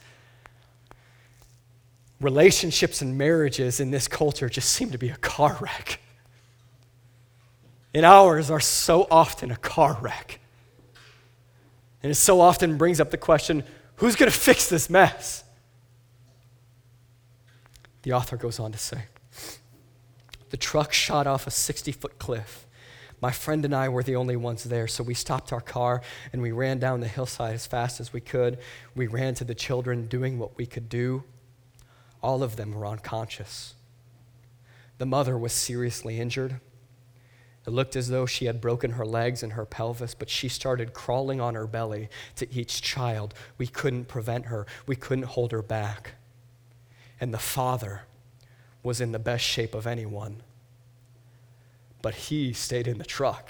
relationships 2.20 3.01
and 3.01 3.16
marriages 3.16 3.80
in 3.80 3.91
this 3.91 4.07
culture 4.07 4.51
just 4.51 4.68
seem 4.68 4.91
to 4.91 4.99
be 4.99 5.09
a 5.09 5.16
car 5.16 5.57
wreck. 5.62 5.99
And 7.95 8.05
ours 8.05 8.51
are 8.51 8.61
so 8.61 9.07
often 9.11 9.51
a 9.51 9.57
car 9.57 9.97
wreck. 10.03 10.41
And 12.03 12.12
it 12.12 12.16
so 12.16 12.43
often 12.43 12.76
brings 12.76 13.01
up 13.01 13.11
the 13.11 13.16
question 13.16 13.64
who's 13.97 14.14
going 14.14 14.30
to 14.30 14.39
fix 14.39 14.68
this 14.68 14.91
mess? 14.91 15.41
The 18.05 18.12
author 18.12 18.36
goes 18.36 18.61
on 18.61 18.70
to 18.72 18.78
say 18.78 19.05
The 20.50 20.57
truck 20.59 20.92
shot 20.92 21.26
off 21.26 21.46
a 21.46 21.50
60 21.50 21.90
foot 21.92 22.18
cliff. 22.18 22.66
My 23.20 23.32
friend 23.32 23.64
and 23.64 23.74
I 23.74 23.88
were 23.88 24.02
the 24.02 24.16
only 24.16 24.36
ones 24.36 24.64
there, 24.64 24.86
so 24.86 25.02
we 25.02 25.14
stopped 25.14 25.52
our 25.55 25.61
car 25.62 26.02
and 26.30 26.42
we 26.42 26.52
ran 26.52 26.78
down 26.78 27.00
the 27.00 27.09
hillside 27.09 27.55
as 27.55 27.66
fast 27.66 27.98
as 28.00 28.12
we 28.12 28.20
could. 28.20 28.59
We 28.94 29.07
ran 29.07 29.34
to 29.36 29.44
the 29.44 29.55
children, 29.55 30.07
doing 30.07 30.38
what 30.38 30.59
we 30.59 30.66
could 30.66 30.90
do. 30.90 31.24
All 32.22 32.42
of 32.42 32.57
them 32.57 32.74
were 32.74 32.86
unconscious. 32.86 33.74
The 34.98 35.07
mother 35.07 35.38
was 35.38 35.55
seriously 35.55 36.20
injured, 36.20 36.61
It 37.66 37.70
looked 37.70 37.96
as 37.96 38.09
though 38.09 38.26
she 38.26 38.44
had 38.44 38.61
broken 38.61 38.92
her 38.92 39.07
legs 39.07 39.42
and 39.42 39.55
her 39.55 39.64
pelvis, 39.64 40.14
but 40.14 40.28
she 40.28 40.50
started 40.50 40.92
crawling 40.92 41.40
on 41.40 41.55
her 41.55 41.66
belly 41.66 42.11
to 42.36 42.52
each 42.52 42.82
child. 42.82 43.32
We 43.57 43.66
couldn't 43.66 44.09
prevent 44.09 44.46
her, 44.46 44.66
we 44.86 44.96
couldn't 44.96 45.24
hold 45.24 45.52
her 45.52 45.62
back. 45.62 46.16
And 47.21 47.33
the 47.33 47.39
father 47.39 48.03
was 48.83 49.01
in 49.01 49.12
the 49.12 49.19
best 49.19 49.45
shape 49.45 49.75
of 49.75 49.87
anyone, 49.87 50.43
but 52.03 52.15
he 52.15 52.53
stayed 52.53 52.87
in 52.87 52.99
the 52.99 53.05
truck. 53.05 53.49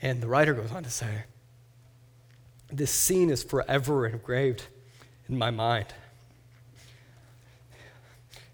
And 0.00 0.20
the 0.20 0.28
writer 0.28 0.52
goes 0.52 0.72
on 0.72 0.82
to 0.82 0.90
say, 0.90 1.24
This 2.70 2.90
scene 2.90 3.30
is 3.30 3.42
forever 3.42 4.06
engraved 4.06 4.66
in 5.28 5.38
my 5.38 5.50
mind. 5.50 5.86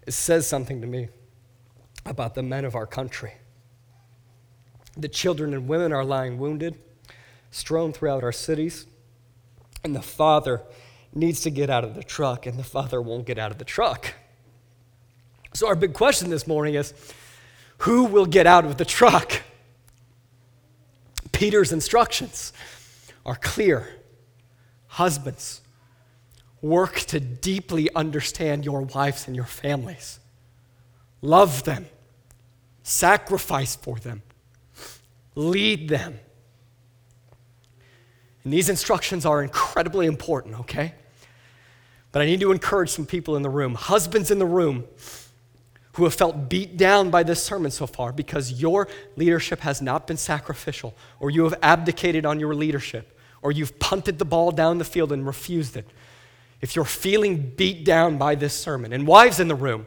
It 0.06 0.12
says 0.12 0.46
something 0.46 0.80
to 0.80 0.86
me 0.86 1.08
about 2.06 2.34
the 2.34 2.42
men 2.42 2.64
of 2.64 2.74
our 2.74 2.86
country. 2.86 3.34
The 4.96 5.08
children 5.08 5.54
and 5.54 5.68
women 5.68 5.92
are 5.92 6.04
lying 6.04 6.38
wounded, 6.38 6.78
strewn 7.50 7.92
throughout 7.92 8.24
our 8.24 8.32
cities, 8.32 8.86
and 9.84 9.94
the 9.94 10.02
father 10.02 10.62
needs 11.14 11.40
to 11.42 11.50
get 11.50 11.70
out 11.70 11.84
of 11.84 11.94
the 11.94 12.02
truck, 12.02 12.46
and 12.46 12.58
the 12.58 12.64
father 12.64 13.00
won't 13.00 13.26
get 13.26 13.38
out 13.38 13.50
of 13.50 13.58
the 13.58 13.64
truck. 13.64 14.14
So, 15.54 15.66
our 15.66 15.74
big 15.74 15.94
question 15.94 16.30
this 16.30 16.46
morning 16.46 16.74
is 16.74 16.92
who 17.78 18.04
will 18.04 18.26
get 18.26 18.46
out 18.46 18.64
of 18.64 18.76
the 18.76 18.84
truck? 18.84 19.42
Peter's 21.32 21.72
instructions 21.72 22.52
are 23.24 23.36
clear. 23.36 23.88
Husbands, 24.88 25.60
work 26.60 26.96
to 27.00 27.20
deeply 27.20 27.88
understand 27.94 28.64
your 28.64 28.82
wives 28.82 29.26
and 29.26 29.36
your 29.36 29.44
families. 29.44 30.18
Love 31.22 31.64
them, 31.64 31.86
sacrifice 32.82 33.76
for 33.76 33.98
them, 33.98 34.22
lead 35.34 35.88
them. 35.88 36.18
And 38.48 38.52
these 38.54 38.70
instructions 38.70 39.26
are 39.26 39.42
incredibly 39.42 40.06
important, 40.06 40.60
okay? 40.60 40.94
But 42.12 42.22
I 42.22 42.24
need 42.24 42.40
to 42.40 42.50
encourage 42.50 42.88
some 42.88 43.04
people 43.04 43.36
in 43.36 43.42
the 43.42 43.50
room, 43.50 43.74
husbands 43.74 44.30
in 44.30 44.38
the 44.38 44.46
room, 44.46 44.84
who 45.92 46.04
have 46.04 46.14
felt 46.14 46.48
beat 46.48 46.78
down 46.78 47.10
by 47.10 47.22
this 47.24 47.42
sermon 47.42 47.70
so 47.70 47.86
far 47.86 48.10
because 48.10 48.58
your 48.58 48.88
leadership 49.16 49.60
has 49.60 49.82
not 49.82 50.06
been 50.06 50.16
sacrificial, 50.16 50.94
or 51.20 51.28
you 51.28 51.44
have 51.44 51.58
abdicated 51.60 52.24
on 52.24 52.40
your 52.40 52.54
leadership, 52.54 53.18
or 53.42 53.52
you've 53.52 53.78
punted 53.78 54.18
the 54.18 54.24
ball 54.24 54.50
down 54.50 54.78
the 54.78 54.84
field 54.86 55.12
and 55.12 55.26
refused 55.26 55.76
it. 55.76 55.86
If 56.62 56.74
you're 56.74 56.86
feeling 56.86 57.52
beat 57.54 57.84
down 57.84 58.16
by 58.16 58.34
this 58.34 58.58
sermon, 58.58 58.94
and 58.94 59.06
wives 59.06 59.40
in 59.40 59.48
the 59.48 59.54
room, 59.54 59.86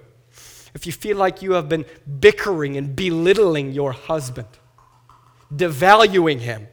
if 0.75 0.85
you 0.85 0.91
feel 0.91 1.17
like 1.17 1.41
you 1.41 1.53
have 1.53 1.67
been 1.67 1.85
bickering 2.19 2.77
and 2.77 2.95
belittling 2.95 3.71
your 3.71 3.91
husband, 3.91 4.49
devaluing 5.51 6.41
him, 6.41 6.67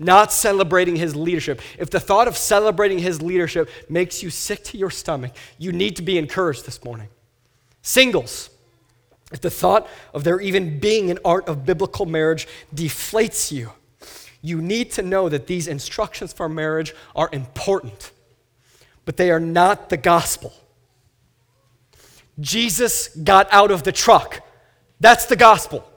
not 0.00 0.32
celebrating 0.32 0.96
his 0.96 1.14
leadership, 1.14 1.60
if 1.78 1.90
the 1.90 2.00
thought 2.00 2.26
of 2.26 2.36
celebrating 2.36 2.98
his 2.98 3.20
leadership 3.20 3.68
makes 3.88 4.22
you 4.22 4.30
sick 4.30 4.64
to 4.64 4.78
your 4.78 4.90
stomach, 4.90 5.32
you 5.58 5.70
need 5.70 5.96
to 5.96 6.02
be 6.02 6.18
encouraged 6.18 6.64
this 6.66 6.82
morning. 6.82 7.08
Singles, 7.82 8.50
if 9.30 9.40
the 9.40 9.50
thought 9.50 9.86
of 10.12 10.24
there 10.24 10.40
even 10.40 10.80
being 10.80 11.10
an 11.10 11.18
art 11.24 11.46
of 11.48 11.64
biblical 11.64 12.06
marriage 12.06 12.48
deflates 12.74 13.52
you, 13.52 13.72
you 14.42 14.60
need 14.60 14.90
to 14.92 15.02
know 15.02 15.28
that 15.28 15.46
these 15.46 15.68
instructions 15.68 16.32
for 16.32 16.48
marriage 16.48 16.94
are 17.14 17.28
important, 17.32 18.10
but 19.04 19.16
they 19.16 19.30
are 19.30 19.40
not 19.40 19.90
the 19.90 19.96
gospel. 19.96 20.52
Jesus 22.38 23.08
got 23.08 23.48
out 23.52 23.70
of 23.70 23.82
the 23.82 23.92
truck. 23.92 24.40
That's 24.98 25.26
the 25.26 25.36
gospel. 25.36 25.89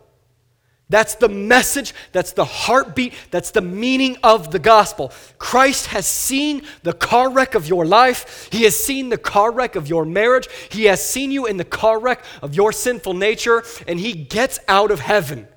That's 0.89 1.15
the 1.15 1.29
message, 1.29 1.93
that's 2.11 2.34
the 2.34 2.45
heartbeat, 2.45 3.13
that's 3.31 3.51
the 3.51 3.61
meaning 3.61 4.17
of 4.21 4.51
the 4.51 4.59
gospel. 4.59 5.11
Christ 5.39 5.88
has 5.88 6.05
seen 6.05 6.63
the 6.84 6.93
car 6.93 7.31
wreck 7.31 7.55
of 7.55 7.67
your 7.67 7.86
life. 7.86 8.49
He 8.51 8.63
has 8.63 8.75
seen 8.75 9.09
the 9.09 9.17
car 9.17 9.51
wreck 9.51 9.75
of 9.75 9.88
your 9.88 10.05
marriage. 10.05 10.47
He 10.69 10.86
has 10.86 11.03
seen 11.03 11.31
you 11.31 11.45
in 11.45 11.57
the 11.57 11.63
car 11.63 11.99
wreck 11.99 12.23
of 12.41 12.53
your 12.53 12.71
sinful 12.71 13.13
nature, 13.13 13.63
and 13.88 13.99
He 13.99 14.13
gets 14.13 14.59
out 14.67 14.91
of 14.91 14.99
heaven. 14.99 15.47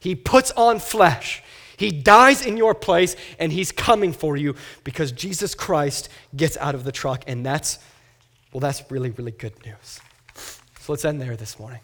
He 0.00 0.14
puts 0.14 0.50
on 0.52 0.80
flesh. 0.80 1.42
He 1.76 1.90
dies 1.90 2.44
in 2.44 2.56
your 2.56 2.74
place, 2.74 3.16
and 3.38 3.52
He's 3.52 3.72
coming 3.72 4.12
for 4.12 4.36
you 4.36 4.56
because 4.84 5.12
Jesus 5.12 5.54
Christ 5.54 6.08
gets 6.36 6.56
out 6.58 6.74
of 6.74 6.84
the 6.84 6.92
truck, 6.92 7.24
and 7.26 7.46
that's, 7.46 7.78
well, 8.52 8.60
that's 8.60 8.82
really, 8.90 9.10
really 9.10 9.32
good 9.32 9.54
news. 9.64 10.00
So 10.80 10.92
let's 10.92 11.04
end 11.04 11.20
there 11.20 11.36
this 11.36 11.58
morning. 11.58 11.80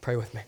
Pray 0.00 0.16
with 0.16 0.34
me. 0.34 0.42